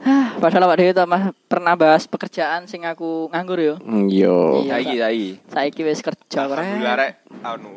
[0.00, 3.74] Hah, padahal awak dhewe ta Mas, pernah bahas pekerjaan sing aku nganggur yo.
[3.84, 4.36] Iya.
[4.56, 4.72] Iya.
[4.72, 5.30] Saiki saiki.
[5.46, 6.98] Saiki wis kerja Alhamdulillah keren.
[6.98, 7.72] rek anu.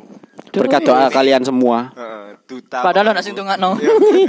[0.50, 1.92] Berkat doa kalian semua.
[1.92, 2.80] Heeh, duta.
[2.80, 3.76] Padahal ana sing tungakno.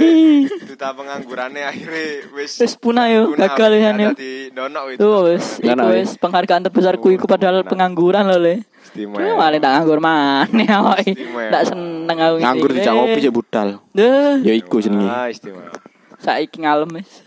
[0.69, 4.11] duta penganggurannya akhirnya wis Wis punah yo, gagal ya ada yo.
[4.11, 4.99] di donok itu.
[4.99, 8.55] Tuh wis, iku wis penghargaan terbesarku iku padahal pengangguran lho le.
[8.83, 9.17] Istimewa.
[9.17, 11.13] Cuma malah tak nganggur maneh awake.
[11.13, 11.47] Istimewa.
[11.47, 13.67] Tak seneng aku Nganggur di kopi cek budal.
[13.91, 15.07] Duh, Ya iku jenenge.
[15.07, 15.71] Ah, istimewa.
[16.15, 17.21] saiki ngalem wis.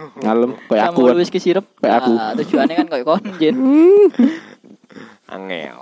[0.24, 1.00] Ngalem koyo aku.
[1.10, 1.16] Kan.
[1.20, 1.64] wis kesirep.
[1.80, 2.12] Kayak aku.
[2.16, 3.56] Nah, tujuannya kan koyo kon jen.
[5.34, 5.80] Angel.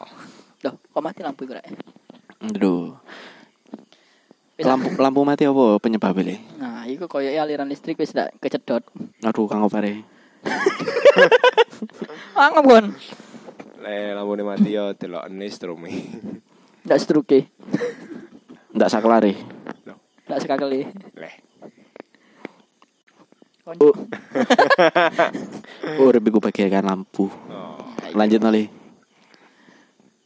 [0.67, 1.65] Loh, kok mati lampu rek?
[2.45, 2.99] Aduh.
[4.59, 6.35] Lampu lampu mati apa penyebabnya?
[6.35, 6.37] Le?
[6.59, 8.83] Nah, iku koyo aliran listrik wis ndak kecedot.
[9.23, 10.03] Aduh kang opare.
[12.39, 12.87] Angep kon.
[13.79, 15.95] Le lampune mati yo delok enis strumi.
[16.85, 17.47] Ndak struke.
[18.75, 19.33] Ndak saklare.
[20.29, 20.85] Ndak sekali.
[21.17, 21.48] Leh.
[23.77, 23.93] Oh.
[26.01, 27.29] Oh, urip iku bagaikan lampu.
[27.29, 27.77] Oh.
[28.17, 28.73] Lanjut nali.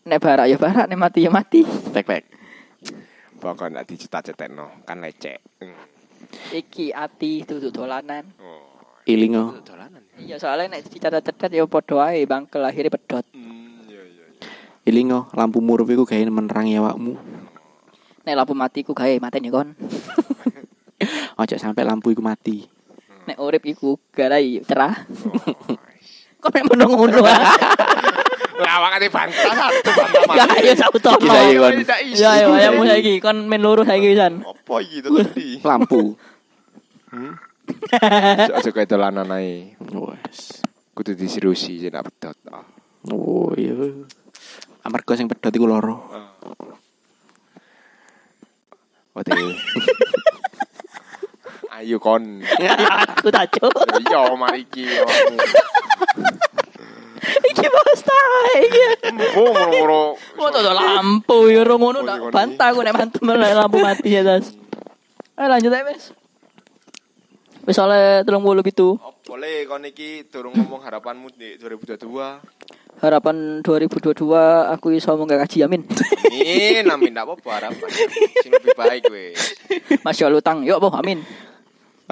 [0.07, 1.67] Nek barak ya barak, nek mati ya mati.
[1.67, 2.23] Pek pek.
[3.43, 5.43] Pokok ndak dicita-citekno, kan lecek.
[5.59, 5.75] Hmm.
[6.55, 8.31] Iki ati duduk dolanan.
[8.39, 9.03] Oh.
[9.11, 9.59] Ilingo.
[9.67, 10.07] Dolanan.
[10.23, 13.27] Iya, soalnya nek dicara cetet ya padha ae bangkel akhirnya pedot.
[13.35, 14.27] Hmm, iya iya.
[14.31, 14.47] iya.
[14.87, 17.19] Ilingo lampu murup iku gawe menerangi awakmu.
[18.23, 19.75] Nek lampu mati ku gawe mateni kon.
[21.43, 22.72] Ojo sampai lampu iku mati.
[23.23, 24.95] Nek urip iku garai cerah.
[24.99, 25.79] Oh.
[26.43, 27.55] Kok nek ah.
[28.63, 30.59] Lah awake bantah satu bantah Ya mati.
[30.63, 31.19] ayo sak utono.
[31.19, 31.73] Gila, kon.
[31.83, 32.23] Tidak isi.
[32.23, 34.43] Ya ayo ayamu saiki kon men loro saiki pisan.
[34.47, 35.49] Apa iki to tadi?
[35.63, 36.15] Lampu.
[37.11, 37.35] Hmm?
[38.59, 39.75] Aja kayak dolanan ae.
[39.79, 40.63] Wes.
[40.95, 42.37] Kudu disirusi jeneng pedot.
[42.51, 42.67] Ah.
[43.11, 43.75] Oh iya.
[44.87, 45.97] Amarga sing pedhot iku loro.
[49.13, 49.37] Oh, deh.
[51.83, 52.39] Ayo kon.
[52.47, 53.75] Aku tak cuk.
[54.07, 54.87] Ya mari iki.
[57.23, 58.19] Iki basta
[58.63, 58.83] iki.
[59.35, 60.15] Oh, ngono-ngono.
[60.15, 64.55] Kok tuh lampu ya ro ngono iya, bantah aku nek mantu lampu mati ya tas.
[65.35, 66.15] Ayo lanjut aja wes.
[67.67, 72.63] Wis oleh 37 Oh, boleh kon iki durung ngomong harapanmu di 2022.
[73.03, 74.15] harapan 2022
[74.79, 75.83] aku iso mau gaji amin.
[76.31, 77.89] Ini namin ndak apa-apa harapan.
[78.39, 79.35] Sing lebih baik weh.
[80.07, 81.19] Masya Allah utang, yuk boh amin.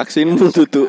[0.00, 0.88] Vaksinmu tutup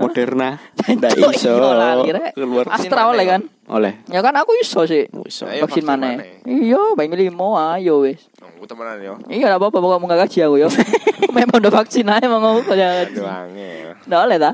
[0.00, 0.56] Moderna.
[0.96, 1.52] Ndak iso.
[1.52, 2.32] iya Rek.
[2.32, 3.42] Keluar Vaksin Astra oleh kan?
[3.68, 3.92] oleh.
[4.08, 5.08] Ya kan aku iso sih.
[5.28, 5.44] Iso.
[5.44, 6.24] Ayo, Vaksin vaksin mana?
[6.48, 8.32] Iya, bayi limo ayo wes.
[8.40, 9.14] Aku temenan yo.
[9.28, 10.68] Iya apa-apa pokoknya mau gaji aku yo.
[11.36, 13.04] Memang udah vaksin aja mau ngomong aja.
[13.04, 13.92] Aduh angel.
[14.08, 14.52] Nggak oleh ta?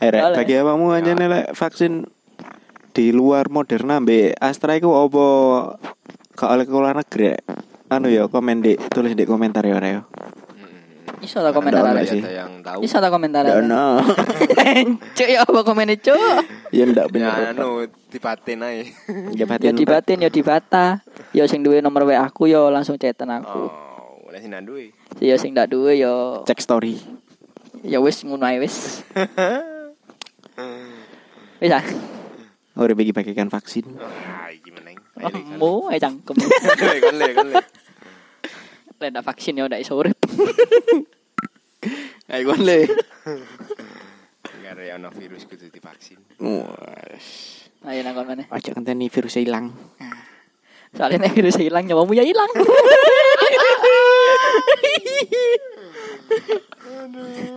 [0.00, 0.36] Erek Oleh.
[0.36, 1.92] bagi apamu aja lek vaksin
[2.92, 5.24] di luar Moderna mbek Astra iku apa
[6.36, 7.36] gak oleh ke luar negeri?
[7.88, 10.19] Anu ya komen di tulis di komentar ya Rek.
[11.20, 11.90] Iso tak komentar ada.
[11.92, 12.18] oleh sih.
[12.18, 12.78] Yang tahu.
[12.80, 13.62] Iso tak komentar Ndak ada.
[13.62, 13.84] ono.
[15.16, 16.16] Cuk ya apa komennya cuk?
[16.70, 17.30] Ya ndak Ya bener.
[17.52, 17.68] anu
[18.08, 18.78] dipaten ae.
[19.36, 19.74] Ya Ya batin.
[19.74, 21.00] dibatin ya dibata.
[21.30, 23.68] Ya sing duwe nomor WA aku yo langsung chatan aku.
[23.68, 24.90] Oh, oleh sinan duwe.
[25.18, 26.96] Ya sing ndak duwe yo Cek story.
[27.80, 29.00] ya wis ngono ae wis.
[31.60, 31.84] Wis ah.
[32.74, 33.84] Ora bagi bagikan vaksin.
[33.96, 34.96] Ah, iki meneng.
[35.16, 35.56] Ayo, Li, kan.
[35.56, 36.34] Mo ae cangkem.
[36.36, 37.54] Le, kan le, kan le.
[38.96, 40.16] Lek ndak vaksin yo ndak iso urip.
[42.32, 42.86] Ayo kon le.
[44.60, 46.20] Enggak ada yang virus kudu divaksin.
[46.38, 47.26] Wes.
[47.88, 49.72] Ayo nang kono Aja ngenteni virus ilang.
[50.90, 52.50] Soalnya nek virus hilang nyawamu ya hilang.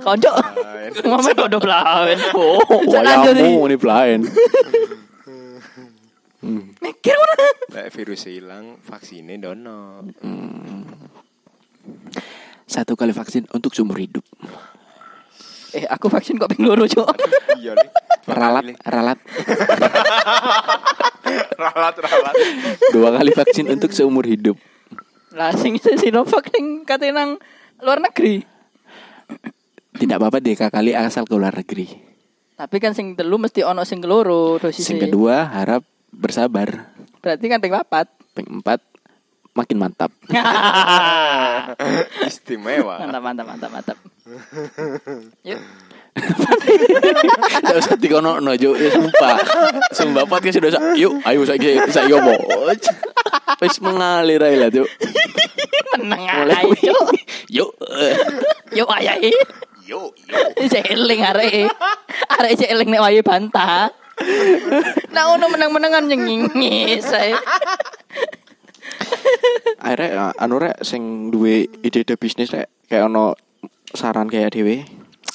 [0.03, 0.31] Konco.
[1.03, 2.19] Ngomong podo blawen.
[2.37, 2.59] Oh.
[2.87, 4.21] Wayamu ini pelayan.
[6.43, 6.75] Hmm.
[6.83, 7.47] Mikir mana?
[7.71, 10.03] Lek virus hilang, vaksinnya dono.
[12.73, 14.25] Satu kali vaksin untuk seumur hidup.
[15.77, 17.05] Eh, aku vaksin kok ping loro, Cuk.
[17.61, 17.89] Iya nih.
[18.25, 19.19] Ralat, ralat.
[21.63, 22.35] ralat, ralat.
[22.89, 24.57] Dua kali vaksin untuk seumur hidup.
[25.37, 27.37] Lah sing Sinovac ning kate nang
[27.77, 28.41] luar negeri.
[29.93, 31.85] Tidak apa-apa deh kali asal ke luar negeri.
[32.57, 34.81] Tapi kan sing telu mesti ono sing keloro dosis.
[34.81, 36.89] Sing kedua harap bersabar.
[37.21, 38.09] Berarti kan ping papat.
[38.33, 38.81] Ping empat
[39.53, 40.09] makin mantap.
[42.29, 42.97] Istimewa.
[43.01, 43.97] Mantap mantap mantap mantap.
[45.45, 45.61] Yuk.
[46.13, 49.37] Tidak usah dikono no jo ya sumpah.
[49.93, 52.33] Sumpah podcast sudah yuk ayo saiki saiki opo.
[53.61, 54.69] Wis mengalir ae lah.
[55.93, 57.09] Tenang ae, Cuk.
[57.49, 57.71] Yuk.
[57.97, 58.15] eh.
[58.77, 59.29] Yuk ayahe.
[59.83, 60.39] Yo, yo.
[60.69, 61.67] Celing arek.
[62.39, 63.91] Arek celing nek wayahe bantah.
[65.09, 67.33] Nah ono menang-menangan nyengingis ae.
[69.83, 73.35] Akhirnya uh, anu rek sing duwe ide-ide bisnis rek kayak ono
[73.93, 74.85] saran kayak dhewe.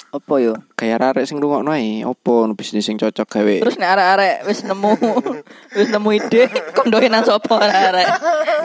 [0.09, 0.57] Apa yo?
[0.73, 3.55] Kayak arek sing rungokno ae opo no bisnis sing cocok gawe.
[3.61, 4.91] Terus nek arek-arek wis nemu
[5.77, 8.07] wis nemu ide kondoke nang sapa arek.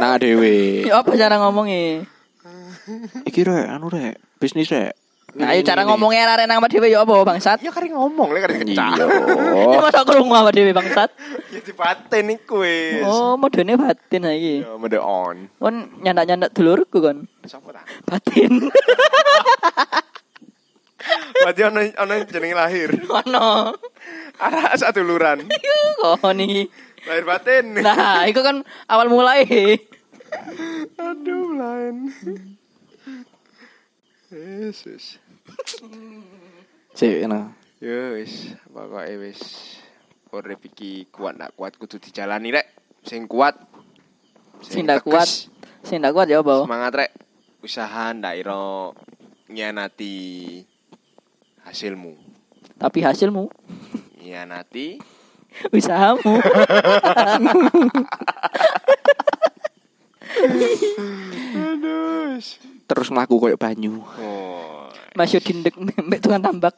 [0.01, 0.89] nang dhewe.
[0.89, 2.09] Ya apa cara ngomongnya?
[3.29, 4.97] Iki rek anu rek bisnis rek.
[5.35, 7.59] Nah, ayo cara ngomongnya arek nang dhewe ya apa bangsat?
[7.59, 8.95] Ya kari ngomong lek kari kencang.
[8.95, 9.07] Iya.
[9.51, 9.83] Oh.
[9.83, 11.11] Masa krungu apa dhewe bangsat?
[11.51, 13.03] Ya dipaten iku wis.
[13.03, 14.63] Oh, modene batin saiki.
[14.63, 15.51] Ya mode on.
[15.59, 17.27] Kon nyandak-nyandak dulurku kon.
[17.51, 17.83] Sopo ta?
[18.07, 18.63] Batin.
[21.43, 22.91] Berarti ono ono jenenge lahir.
[23.11, 23.75] Ono.
[24.39, 25.51] Arah satu luran.
[26.23, 26.71] Kon iki.
[27.11, 27.65] Lahir batin.
[27.83, 29.43] Nah, itu kan awal mulai.
[30.95, 32.15] Aduh, lain.
[34.35, 35.23] Yesus.
[36.95, 37.51] Cek nah.
[37.83, 39.41] Ya wis, pokoke wis
[40.35, 42.67] urip iki kuat ndak kuat kudu dijalani rek.
[43.05, 43.59] Sing kuat.
[44.65, 45.29] Sing ndak kuat.
[45.85, 46.65] Sing ndak kuat ya apa?
[46.65, 47.11] Semangat rek.
[47.61, 48.95] Usaha ndak iro
[49.51, 50.63] nyanati
[51.67, 52.17] hasilmu.
[52.79, 53.51] Tapi hasilmu
[54.25, 54.99] Nyanati
[55.77, 56.41] usahamu.
[61.55, 62.41] Aduh.
[62.85, 64.05] Terus mlaku koyo banyu.
[64.21, 64.93] Oh.
[65.15, 66.75] Mas yo dindek mbek tukang tambak.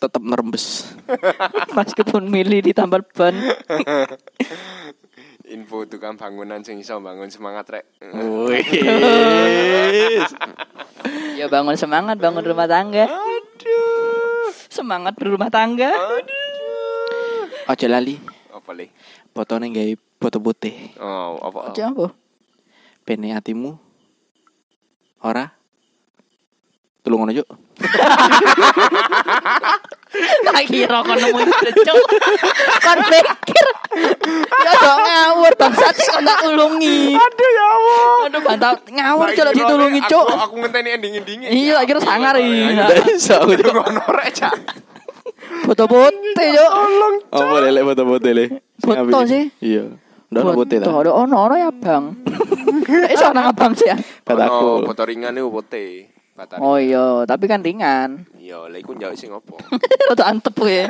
[0.00, 0.88] Tetep nerembes.
[1.76, 3.36] Mas kebun mili ditambal ban.
[5.52, 7.84] Info tukang bangunan sing iso bangun semangat rek.
[11.32, 13.04] Ya bangun semangat bangun rumah tangga.
[13.04, 14.48] Aduh.
[14.70, 15.90] Semangat berumah tangga.
[15.90, 17.50] Aduh.
[17.66, 18.16] Aja lali.
[18.48, 18.94] Apa le?
[19.34, 20.94] Fotone gawe foto putih.
[21.02, 21.74] Oh, apa?
[21.74, 22.14] Aja apa?
[23.02, 23.91] Pene atimu.
[25.22, 25.44] Ora.
[27.02, 27.48] Tulung ngono yuk.
[30.44, 31.40] Tak kira kon nemu
[31.82, 32.06] cuk.
[32.78, 33.66] Kon pikir.
[34.62, 37.16] Ya dong ngawur bangsat kok tak tulungi.
[37.16, 38.06] Aduh ya Allah.
[38.28, 40.26] Aduh bantah ngawur cuk lek kira ditulungi aku- cuk.
[40.46, 41.48] Aku ngenteni ending-endingnya.
[41.50, 42.54] Iya, tak kira sangar iki.
[43.18, 44.54] Iso aku Itu ngono rek, Cak.
[45.66, 46.70] Foto putih cuk.
[46.70, 47.14] Tolong.
[47.34, 48.44] Apa lele foto putih le?
[48.78, 49.44] Foto sih.
[49.58, 49.90] Iya.
[50.30, 50.86] Ndak putih ta.
[50.86, 52.04] Foto ada ono ono ya bang.
[53.14, 53.96] Iso nang abang sih ya.
[53.96, 54.86] Oh, Kataku.
[54.86, 55.90] foto ringan itu putih.
[56.32, 56.56] Batar.
[56.58, 58.24] Oh iya, tapi kan ringan.
[58.34, 59.60] Iya, lah iku njauh sing opo?
[60.08, 60.88] Rada antep ya.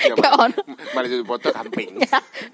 [0.00, 0.60] Ya, Gak ono.
[0.94, 1.98] Mari itu foto kamping.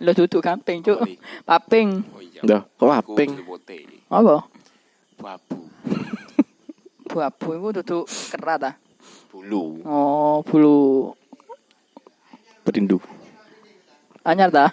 [0.00, 1.00] Lo duduk kamping cuk.
[1.44, 1.88] Paping.
[2.08, 2.40] Oh iya.
[2.40, 3.30] Dah, kok Iku aping?
[3.36, 3.80] kudu putih.
[4.08, 4.48] Apa?
[5.16, 5.60] Babu.
[7.06, 8.74] Babu iku duduk kerat ah.
[9.28, 9.84] Bulu.
[9.84, 11.12] Oh, bulu
[12.64, 12.96] Perindu.
[14.24, 14.72] anyar ta?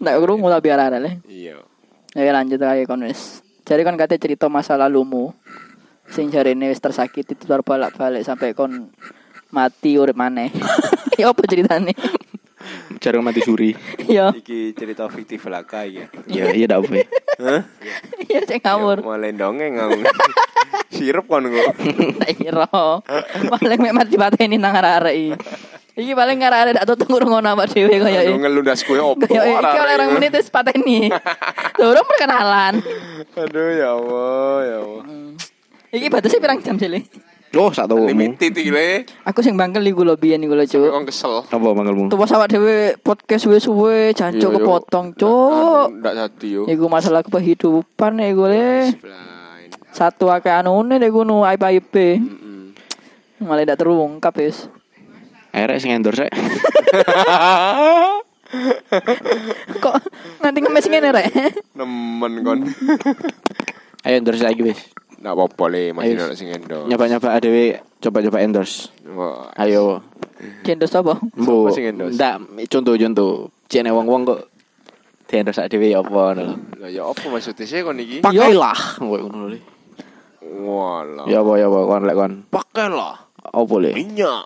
[0.00, 1.10] Ndak krungu tapi arek le.
[1.28, 1.62] Iya.
[2.14, 3.42] Ya lanjut aja kon wis.
[3.64, 5.32] Jadi kon kate cerita masa lalumu.
[6.10, 8.92] Sing jarene wis tersakiti tutur balak-balik sampai kon
[9.48, 10.52] mati urip maneh.
[11.20, 11.94] ya apa ceritane?
[13.02, 13.72] Jarang mati suri.
[14.04, 16.06] Ya, Iki cerita fiktif belaka ya.
[16.28, 17.04] Iya, iya dak apa.
[17.40, 17.60] Hah?
[18.30, 19.02] ya cek ngawur.
[19.02, 20.00] Mulai dongeng aku.
[20.94, 21.74] Sirup kon kok.
[22.22, 22.68] Tak kira.
[23.50, 25.32] Paling mek mati pateni nang arek iki.
[25.94, 29.26] Iki paling arek dak tau ngono apa dhewe kaya Aduh ngelundas kue opo.
[29.26, 31.10] Kaya iki arek-arek oleh orang menit wis pateni.
[31.78, 32.78] Durung perkenalan.
[33.34, 35.04] Aduh ya Allah, ya Allah.
[35.94, 36.90] Iki batasnya pirang jam sih?
[37.54, 39.06] Oh, sak tahu Limited iki le.
[39.22, 40.90] Aku sing bangkel iku lho biyen iku lho, Cuk.
[40.90, 41.34] Kok kesel.
[41.46, 42.10] Apa manggilmu?
[42.10, 45.86] Tuwa sawak dhewe podcast suwe-suwe jancuk Iya, kepotong, Cuk.
[46.02, 46.62] Ndak jadi yo.
[46.66, 48.90] Iku masalah kehidupan iku le.
[49.94, 51.94] Satu akeh anune nek ngono aib-aib.
[51.94, 52.74] Mm-mm.
[53.46, 54.66] Malah ndak terungkap wis.
[55.54, 56.34] Akhirnya sing endorse rek.
[59.82, 59.94] Kok
[60.42, 61.30] nanti ngemes ngene rek?
[61.78, 62.60] Nemen kon.
[64.02, 64.82] Ayo endorse lagi wis.
[65.24, 66.84] Ndak apa-apa le, masih ono sing endo.
[66.84, 68.92] Nyoba-nyoba adewe coba-coba endorse.
[69.08, 70.04] Wah, Ayo.
[70.60, 71.16] Jendos apa?
[71.32, 71.72] Mbo.
[71.72, 72.12] sing endorse?
[72.12, 73.48] Ndak contoh-contoh.
[73.64, 74.40] Cene wong-wong kok
[75.24, 76.56] di endorse adewe ya apa ngono lho.
[76.92, 78.20] Ya apa maksudnya sih kon iki?
[78.20, 79.58] Pakailah ngono lho.
[80.44, 81.24] Walah.
[81.24, 82.32] Ya apa ya apa kon lek kon.
[82.52, 83.14] pakailah
[83.48, 83.90] Apa le?
[83.96, 84.44] minyak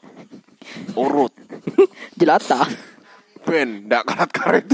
[0.95, 1.35] urut
[2.23, 2.63] Jelata.
[3.43, 4.67] ben ndak karet-karet.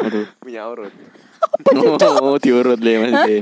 [0.00, 0.26] Aduh.
[0.48, 0.94] minyak urut.
[2.22, 3.40] Oh, diurut le maksudnya.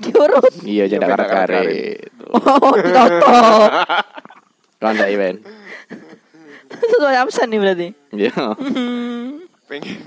[0.00, 0.52] diurut.
[0.64, 2.08] Iya cedak cedak karet-karet.
[2.32, 3.68] Oh, ditotok.
[4.80, 5.38] Kan ndak event.
[6.72, 7.88] Sesuai absen nih berarti.
[8.16, 8.34] Iya.
[9.68, 9.98] pengen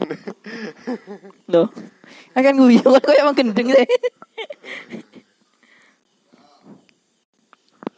[1.52, 1.68] Loh.
[2.34, 3.88] Akan guyu kan kok emang gendeng sih.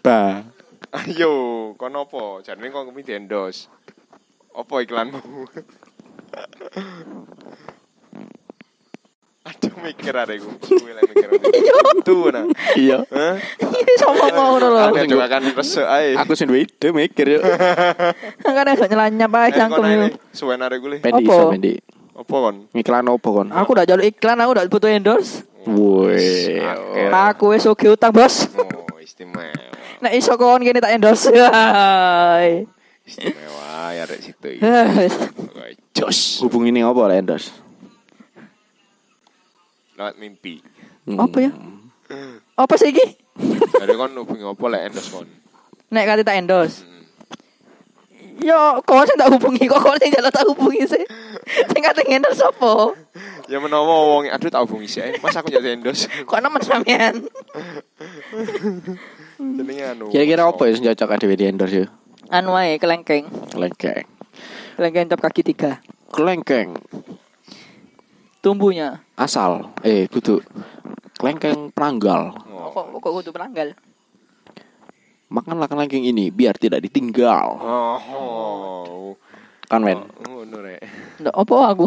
[0.01, 0.43] Ba.
[0.91, 3.71] ayo kon apa jane kok kemi diendos
[4.51, 5.23] apa iklanmu
[9.51, 10.91] Aduh mikir ada gue, gue
[11.99, 12.43] itu nah,
[12.79, 13.03] Iya.
[13.59, 14.81] Ini sama mau ngono lho.
[14.95, 16.15] Ada juga kan resek ae.
[16.15, 17.39] Aku sing duwe ide mikir yo.
[18.47, 20.07] Kan ada nyelanyap ae Eh, cangkem kon yo.
[20.31, 21.03] Suwen arek gue.
[21.03, 21.35] Pendi Apa?
[21.35, 21.73] iso pendi.
[22.15, 22.55] Apa kon?
[22.71, 23.47] Iklan opo kon?
[23.51, 25.43] Aku udah jalur iklan, aku udah butuh endorse.
[25.67, 26.63] Woi.
[27.11, 28.47] Aku wis oke utang, Bos.
[28.55, 29.51] Oh, istimewa.
[29.99, 31.27] Nek iso kon kene tak endorse.
[33.11, 34.49] Istimewa ya arek situ
[35.91, 36.39] Jos.
[36.39, 37.51] Hubungi ini apa lah Endos?
[40.01, 40.57] Lewat mimpi.
[41.13, 41.53] Apa ya?
[42.57, 43.05] Apa sih iki?
[43.85, 45.29] Jadi kon hubungi apa lek endos kon?
[45.93, 46.81] Nek kate tak endorse.
[46.81, 47.05] Hmm.
[48.41, 51.05] Yo, kok sing tak hubungi kok kok sing jalan tak hubungi sih.
[51.69, 52.97] Sing kate endorse apa?
[53.45, 55.05] Ya menawa wong aduh tak hubungi sih.
[55.21, 56.09] Mas aku jadi endos.
[56.29, 57.21] Kok nemen sampean?
[59.37, 60.09] Jenenge anu.
[60.09, 61.87] Kira-kira apa ya sing cocok adewe di endorse yo?
[62.33, 63.29] Anu ae kelengkeng.
[63.53, 64.09] Kelengkeng.
[64.81, 65.77] Kelengkeng top kaki tiga.
[66.09, 66.73] Kelengkeng.
[68.41, 69.05] Tumbuhnya.
[69.13, 69.69] Asal.
[69.85, 70.41] Eh, kudu.
[71.21, 72.33] Kelengkeng penanggal.
[72.49, 72.73] Oh.
[72.73, 73.77] Kok kok kudu penanggal?
[75.29, 77.61] Makanlah kelengkeng ini biar tidak ditinggal.
[77.61, 79.13] Oh.
[79.69, 80.01] Kan men.
[80.25, 80.81] Oh, ngono rek.
[81.21, 81.85] Ndak apa aku?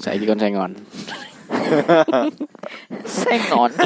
[0.00, 0.72] Saiki kon sengon.
[3.04, 3.70] Sengon.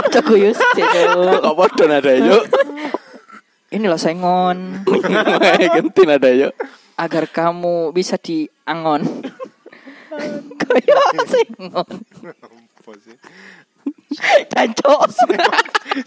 [0.00, 0.84] Ojo guyu sih.
[1.44, 2.40] Kok padha nada yo?
[3.68, 4.80] Ini loh sengon.
[5.76, 6.48] Ganti nada yo.
[6.96, 9.04] Agar kamu bisa diangon.
[10.56, 13.16] Apa sih?
[14.48, 15.00] Cancok.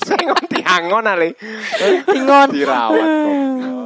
[0.01, 1.37] Saya ngerti angon ale.
[2.09, 2.49] Ingon.
[2.49, 3.09] Dirawat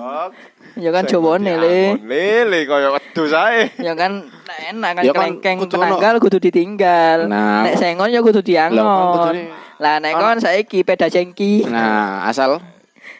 [0.04, 0.32] goblok.
[0.74, 2.01] Ya kan jawane le.
[2.01, 3.70] Lele kaya wedhus ae.
[3.78, 4.26] Ya kan
[4.74, 7.30] enak kan Ya kan, kelengkeng kudu penanggal kudu ditinggal.
[7.30, 7.62] Nah.
[7.68, 9.36] Nek sengon ya kudu kan diangon.
[9.78, 11.70] Lah nek kon saiki peda jengki.
[11.70, 12.58] Nah, asal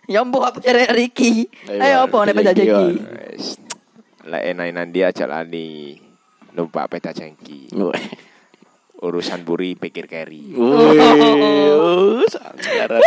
[0.04, 1.48] Ya mbok apa cari Riki.
[1.70, 2.90] Ayo, Ayo apa nek peda jengki, jengki.
[3.00, 3.63] Lah
[4.28, 6.00] enak-enak dia aja lani.
[6.54, 7.74] Numpak peta jengki.
[7.74, 7.98] Woi.
[9.04, 10.56] Urusan buri pikir carry.
[12.32, 13.04] Sangaran.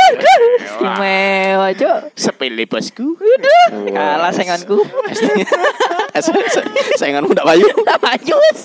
[0.60, 2.12] Istimewa, Cuk.
[2.12, 3.16] Sepele bosku.
[3.96, 4.84] Kalah sengonku.
[7.00, 7.64] Sayanganmu ndak payu.
[7.88, 8.60] Tak majus.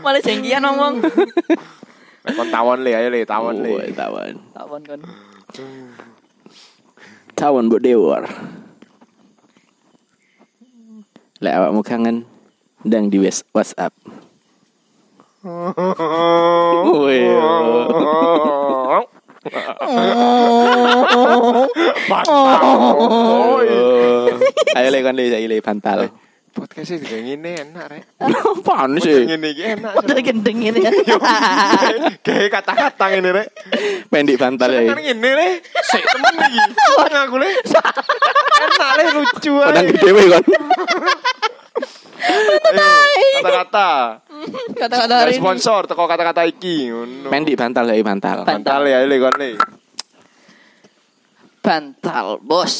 [0.00, 1.04] Malah jengkian ngomong.
[2.22, 3.92] Kon tawon le ayo le tawon le.
[3.92, 4.40] tawan.
[4.56, 5.00] Tawon kon.
[7.36, 8.24] Tawan mbok dewar.
[11.42, 12.22] Lek awakmu kangen
[12.86, 13.18] ndang di
[13.50, 13.90] WhatsApp.
[16.86, 17.18] Woi.
[22.22, 23.58] Oh,
[24.78, 25.50] Ayo le kon le saiki
[26.52, 28.02] Podcast juga ngene enak rek.
[28.52, 29.24] Apaan sih?
[29.24, 29.92] Ngene iki enak.
[29.98, 30.92] Udah gendeng ini ya.
[32.20, 33.48] Kayak kata-kata ngene rek.
[34.06, 34.84] Pendik bantal ya.
[34.84, 35.48] Kan ngene le.
[35.64, 36.60] Sik temen iki.
[36.92, 37.50] Wong aku le.
[38.62, 39.66] Enak le lucu ae.
[39.72, 40.44] Padang gede we kon.
[42.22, 43.90] Ayo, Kata-kata.
[44.78, 45.40] Kata-kata Dari hari ini.
[45.42, 46.92] sponsor teko kata-kata iki.
[46.92, 47.28] Ngono.
[47.32, 48.38] Pendik bantal ya bantal.
[48.46, 49.50] Bantal ya le kon le.
[51.62, 52.74] Bantal bos.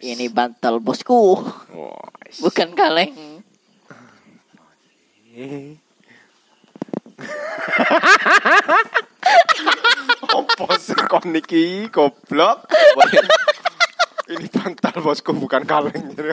[0.00, 1.44] Ini bantal bosku.
[2.40, 3.44] Bukan kaleng.
[10.24, 12.64] Apa sih kon iki goblok?
[14.32, 16.32] Ini bantal bosku bukan kaleng sih?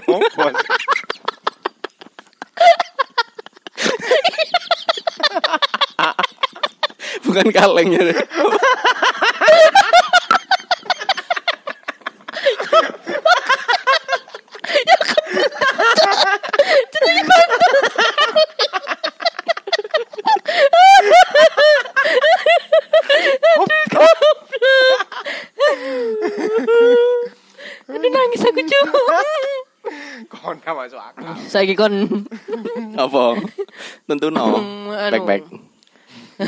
[7.27, 8.15] Bukan kaleng ya.
[27.85, 28.99] Aduh nangis aku cuma.
[30.25, 31.37] Kon gak masuk akal.
[31.45, 32.25] Saiki kon
[32.97, 33.37] Apa?
[34.09, 34.57] Tentu no.
[34.57, 35.13] Hmm, anu.
[35.13, 35.43] Back back.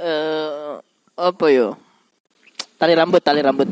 [0.00, 0.72] eh
[1.20, 1.76] apa yo?
[2.80, 3.68] Tali rambut, tali rambut.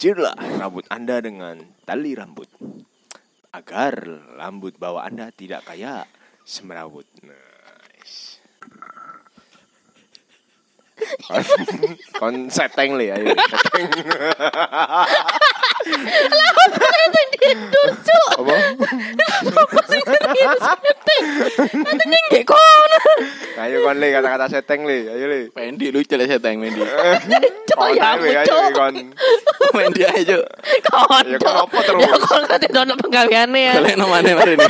[0.00, 2.48] Kuncirlah rambut Anda dengan tali rambut
[3.52, 4.00] agar
[4.40, 6.08] rambut bawah Anda tidak kayak
[6.40, 7.04] semerawut.
[7.20, 8.40] Nice.
[12.16, 13.36] Kon seteng le ayo.
[13.36, 13.92] Seteng
[17.40, 18.54] tidur cu apa?
[19.50, 20.02] Apa sih?
[20.04, 21.16] Ngerti
[21.80, 22.90] nanti nggak kon
[23.60, 25.08] ayo kon li kata-kata seteng li.
[25.08, 25.40] Ayo li.
[25.50, 26.80] Pendi lucu le seteng pendi
[27.68, 28.92] cok ya aku cok.
[29.72, 30.38] Pendi ya, ya, ayo
[30.84, 31.32] cuk ya, kon cok.
[31.32, 32.00] Ya kon apa terus?
[32.04, 34.68] Ya kon kate dono penggawiannya ya kalian nomane hari ini.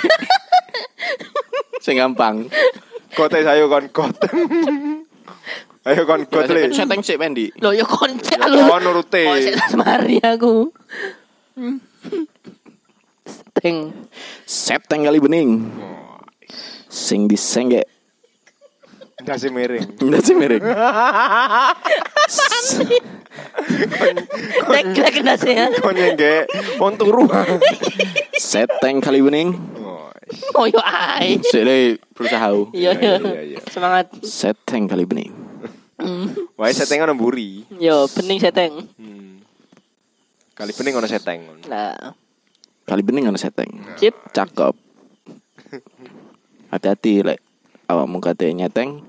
[1.82, 2.46] Sing gampang.
[3.18, 4.28] Kote sayo kon kote
[5.80, 6.68] Ayo kon kotle.
[6.76, 7.48] Seteng sik pendi.
[7.56, 8.68] Lho ya kon cek lho.
[8.68, 9.24] Kon nuruti.
[9.24, 9.56] Kok sik
[10.20, 10.68] aku.
[13.60, 13.92] Teng.
[14.48, 15.68] Seteng kali bening.
[16.88, 17.84] Sing disenggek.
[19.20, 19.84] Nasi miring.
[20.24, 20.64] Sih miring.
[25.12, 25.66] Kena sih ya.
[25.76, 26.48] Kon nyengge
[26.80, 27.28] wong turu.
[28.40, 29.52] Seteng kali bening.
[30.54, 31.42] Oh, yo ai.
[31.42, 32.54] Sik le berusaha.
[32.70, 33.28] Iya Iya, yo.
[33.34, 33.58] iya, iya.
[33.68, 34.06] Semangat.
[34.22, 35.32] Seteng kali bening.
[36.56, 37.66] Wae seteng ono mburi.
[37.76, 38.88] Yo bening seteng.
[38.96, 39.42] Hmm.
[40.54, 41.40] Kali bening ono seteng.
[41.66, 42.14] Nah,
[42.90, 43.70] Kali bening ana seteng.
[43.94, 44.18] sip.
[44.34, 44.74] Cakep.
[46.74, 47.38] Hati-hati lek
[47.86, 49.06] awakmu kate nyeteng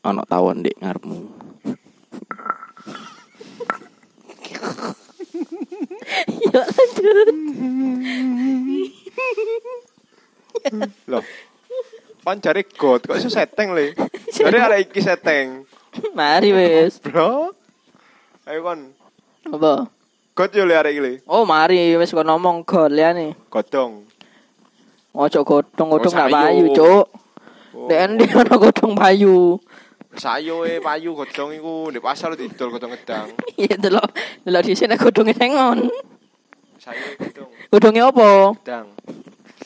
[0.00, 1.28] ana tawon dik ngarepmu.
[6.48, 7.28] Yo lanjut.
[11.04, 11.24] Loh.
[12.24, 13.92] Kon jare god kok iso seteng le.
[14.32, 15.68] Jare arek iki seteng.
[16.16, 16.96] Mari wis.
[17.04, 17.52] Bro.
[18.48, 18.96] Ayo kon.
[19.52, 19.97] Apa?
[20.38, 21.14] God yo le arek iki.
[21.26, 23.34] Oh mari wis kok ngomong gol ya nih.
[23.50, 24.06] Godong.
[25.10, 27.06] Ojo godong-godong Oh, gak payu, Cuk.
[27.74, 27.90] Oh.
[27.90, 29.58] Nek endi ono godong payu.
[30.14, 33.34] Sayo e payu godong iku di pasar didol godong gedang.
[33.58, 34.14] Iya delok
[34.46, 35.90] delok di sini godonge sengon.
[36.78, 38.30] Sayo e godong Godonge apa?
[38.62, 38.86] gedang.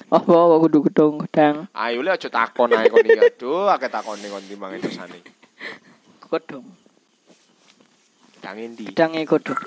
[0.09, 1.55] Apa kok kudu godong gedang?
[1.77, 3.21] Ayo le aja takon ae kon iki.
[3.21, 5.21] Aduh, akeh takone kon timbang edosane.
[6.33, 6.65] Godong.
[8.41, 8.89] Gedang endi?
[8.89, 9.61] Gedange godong.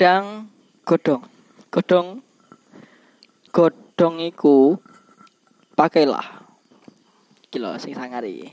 [0.00, 0.48] Gedang
[0.88, 1.20] godong.
[1.68, 2.24] Godong
[3.52, 4.80] godong iku
[5.76, 6.40] pakailah.
[7.44, 8.48] Iki lho sing sangari.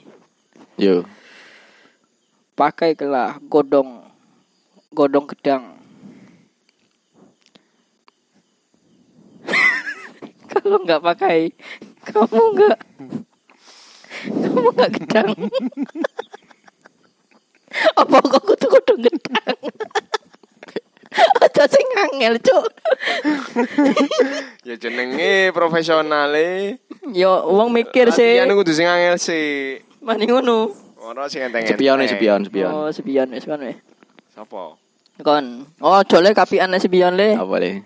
[0.76, 1.08] Yo.
[2.52, 4.12] Pakailah godong
[4.92, 5.80] godong gedang.
[10.52, 11.56] Kalau nggak pakai,
[12.12, 12.78] kamu nggak
[14.36, 15.32] kamu nggak gedang.
[18.04, 19.56] Apa kok kudu godong gedang?
[21.42, 22.66] Aja sing angel, Cuk.
[24.68, 26.78] Ya jenenge profesional e.
[27.14, 28.38] Yo wong mikir sih.
[28.38, 29.80] Latihan kudu sing angel sih.
[30.02, 30.74] Mani ngono.
[31.02, 31.78] Ora sing enteng-enteng.
[31.78, 32.72] Sepion sepion sepion.
[32.74, 33.78] Oh, sepion wis kan wis.
[34.36, 34.76] Sapa?
[35.24, 35.66] Kon.
[35.82, 37.34] Oh, jole kapian sepion le.
[37.34, 37.82] Apa deh?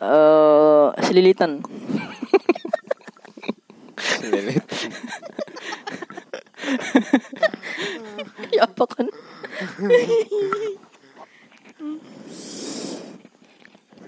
[0.00, 1.60] Eh, selilitan.
[4.24, 4.64] Lilit.
[8.56, 9.06] ya apa kan?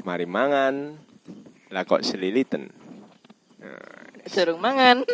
[0.02, 0.98] Mari mangan.
[1.70, 2.68] Lah kok seliliten.
[4.26, 5.06] Durung mangan.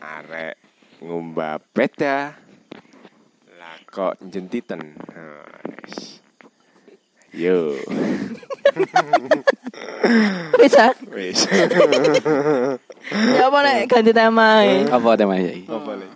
[0.00, 0.60] Arek
[1.00, 2.36] ngumbah beda.
[3.56, 5.00] Lah kok jentiten.
[5.08, 5.48] Nah,
[5.80, 6.20] wis.
[7.34, 7.74] Yo,
[10.54, 10.94] Bisa.
[11.10, 11.50] wis.
[13.10, 14.86] Ya apa nek ganti tema e.
[14.86, 15.66] Apa temanya iki?
[15.66, 16.06] Apa le?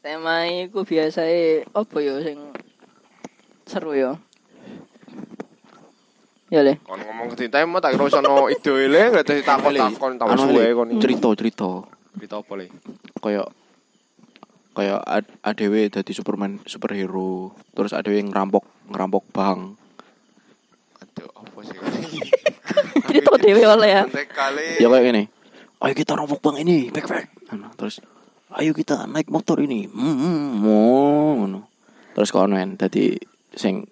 [0.00, 2.40] Tema iku biasae apa ya sing
[3.68, 4.16] seru ya.
[6.48, 6.80] Ya le.
[6.80, 10.64] Kon ngomong ke tema tak kira sono ide le, gak dadi takon-takon tahu Anu, suwe
[10.64, 11.68] Le, kon cerita cerita
[12.16, 12.66] Cerita apa le?
[13.18, 13.48] kayak
[14.72, 19.74] kayak ad- ADW jadi Superman superhero terus ADW ngerampok ngerampok bank
[20.98, 21.76] Aduh, apa sih?
[23.04, 24.02] Cerita dhewe oleh ya.
[24.78, 25.22] Ya kayak gini
[25.78, 27.98] ayo kita rampok bank ini back back Ano, terus
[28.54, 31.60] ayo kita naik motor ini hmm, hmm, oh, ngono.
[32.14, 33.14] terus konen tadi
[33.52, 33.82] sing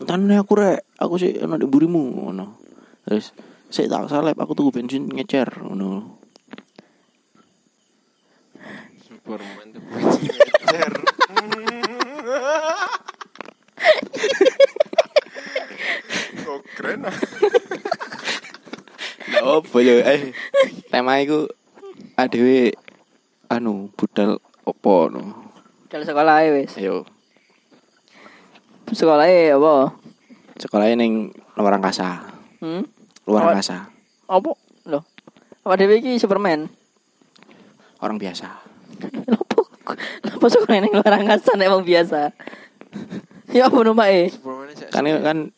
[0.00, 2.58] entane aku rek aku sih ana di burimu ngono
[3.06, 3.30] terus
[3.70, 6.18] saya tak salep aku tuh bensin ngecer ngono
[9.04, 10.92] Superman tuh ngecer.
[16.44, 17.16] Kok keren ah.
[19.44, 20.32] Oh, boleh eh
[20.88, 21.44] tema iku
[22.16, 22.72] ADW
[23.52, 25.52] anu budal opo no
[25.92, 26.74] Kalau sekolah ae wis.
[26.80, 27.04] ayo
[28.90, 29.90] Sekolah ae apa?
[30.54, 31.12] sekolahnya ning
[31.54, 32.22] luar angkasa
[32.62, 32.86] Hmm?
[33.24, 33.48] luar Apa?
[33.52, 33.76] angkasa
[34.24, 34.50] Apa?
[34.86, 35.02] Loh.
[35.60, 36.70] Apa dhewe iki Superman?
[37.98, 38.48] orang biasa
[39.32, 39.66] Lopo?
[40.24, 42.30] Lopo sekolah ning luar angkasa nek wong biasa.
[43.50, 43.76] Ya apa
[44.06, 44.26] sih.
[44.90, 45.38] kan kan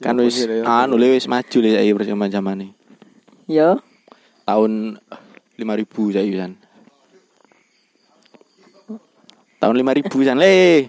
[0.00, 2.66] kan wis anu le wis maju le saiki perjaman zamane
[3.44, 3.76] Ya.
[4.44, 4.96] tahun
[5.56, 6.52] 5000 saiki san
[9.60, 10.88] tahun 5000 san le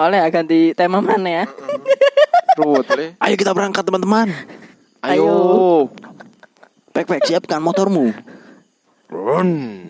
[0.00, 1.44] Oleh ganti tema mana ya?
[2.58, 3.06] Ruwet le.
[3.20, 4.32] ayo kita berangkat teman-teman
[5.00, 5.88] Ayo.
[6.92, 8.12] Pek pek siapkan motormu.
[9.08, 9.80] Run.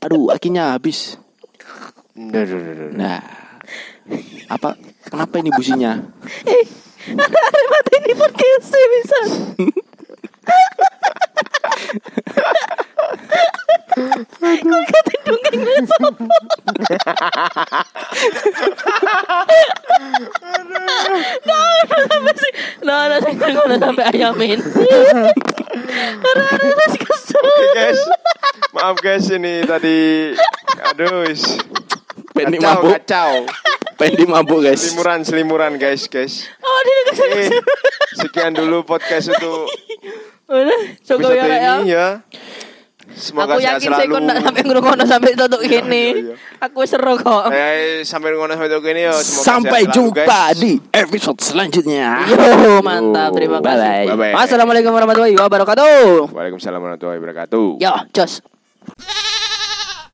[0.00, 1.20] Aduh, akinya habis.
[2.16, 3.20] Nah,
[4.48, 4.72] apa?
[5.04, 6.00] Kenapa ini businya?
[7.28, 9.20] Ada mati ini podcast bisa.
[14.38, 16.24] Kau kata dongeng lah sopo.
[21.46, 22.52] Nah, sampai sih.
[22.86, 24.58] Nah, nah, saya ngono sampai ayamin.
[26.18, 26.42] Ada
[26.74, 27.46] masih kesel.
[27.74, 28.00] Guys.
[28.68, 30.36] Maaf guys ini tadi
[30.92, 31.56] aduh is
[32.36, 33.32] Pendi kacau, mabuk, kacau.
[33.96, 34.84] pendi mabuk guys.
[34.84, 36.46] Selimuran selimuran guys guys.
[36.60, 37.58] Oh, dia kesel.
[38.22, 39.66] Sekian dulu podcast untuk
[40.48, 42.06] Udah, cukup ya, ya.
[43.18, 43.20] Ini.
[43.20, 44.14] Semoga Aku yakin saya selalu.
[44.14, 46.04] kok nggak sampai ngrungokno sampai tutup Iya, gini.
[46.06, 46.34] iya, iya.
[46.62, 47.44] Aku seru kok.
[47.50, 49.12] Eh, sampai ngono sampai tutup ini ya.
[49.12, 50.56] Semoga Sampai selalu, jumpa guys.
[50.56, 52.06] di episode selanjutnya.
[52.24, 52.38] Yo,
[52.80, 53.30] mantap.
[53.34, 54.06] Terima kasih.
[54.06, 54.32] Bye-bye.
[54.32, 54.32] Bye-bye.
[54.38, 56.30] Assalamualaikum warahmatullahi wabarakatuh.
[56.30, 57.66] Waalaikumsalam warahmatullahi wabarakatuh.
[57.76, 58.38] Yo, jos.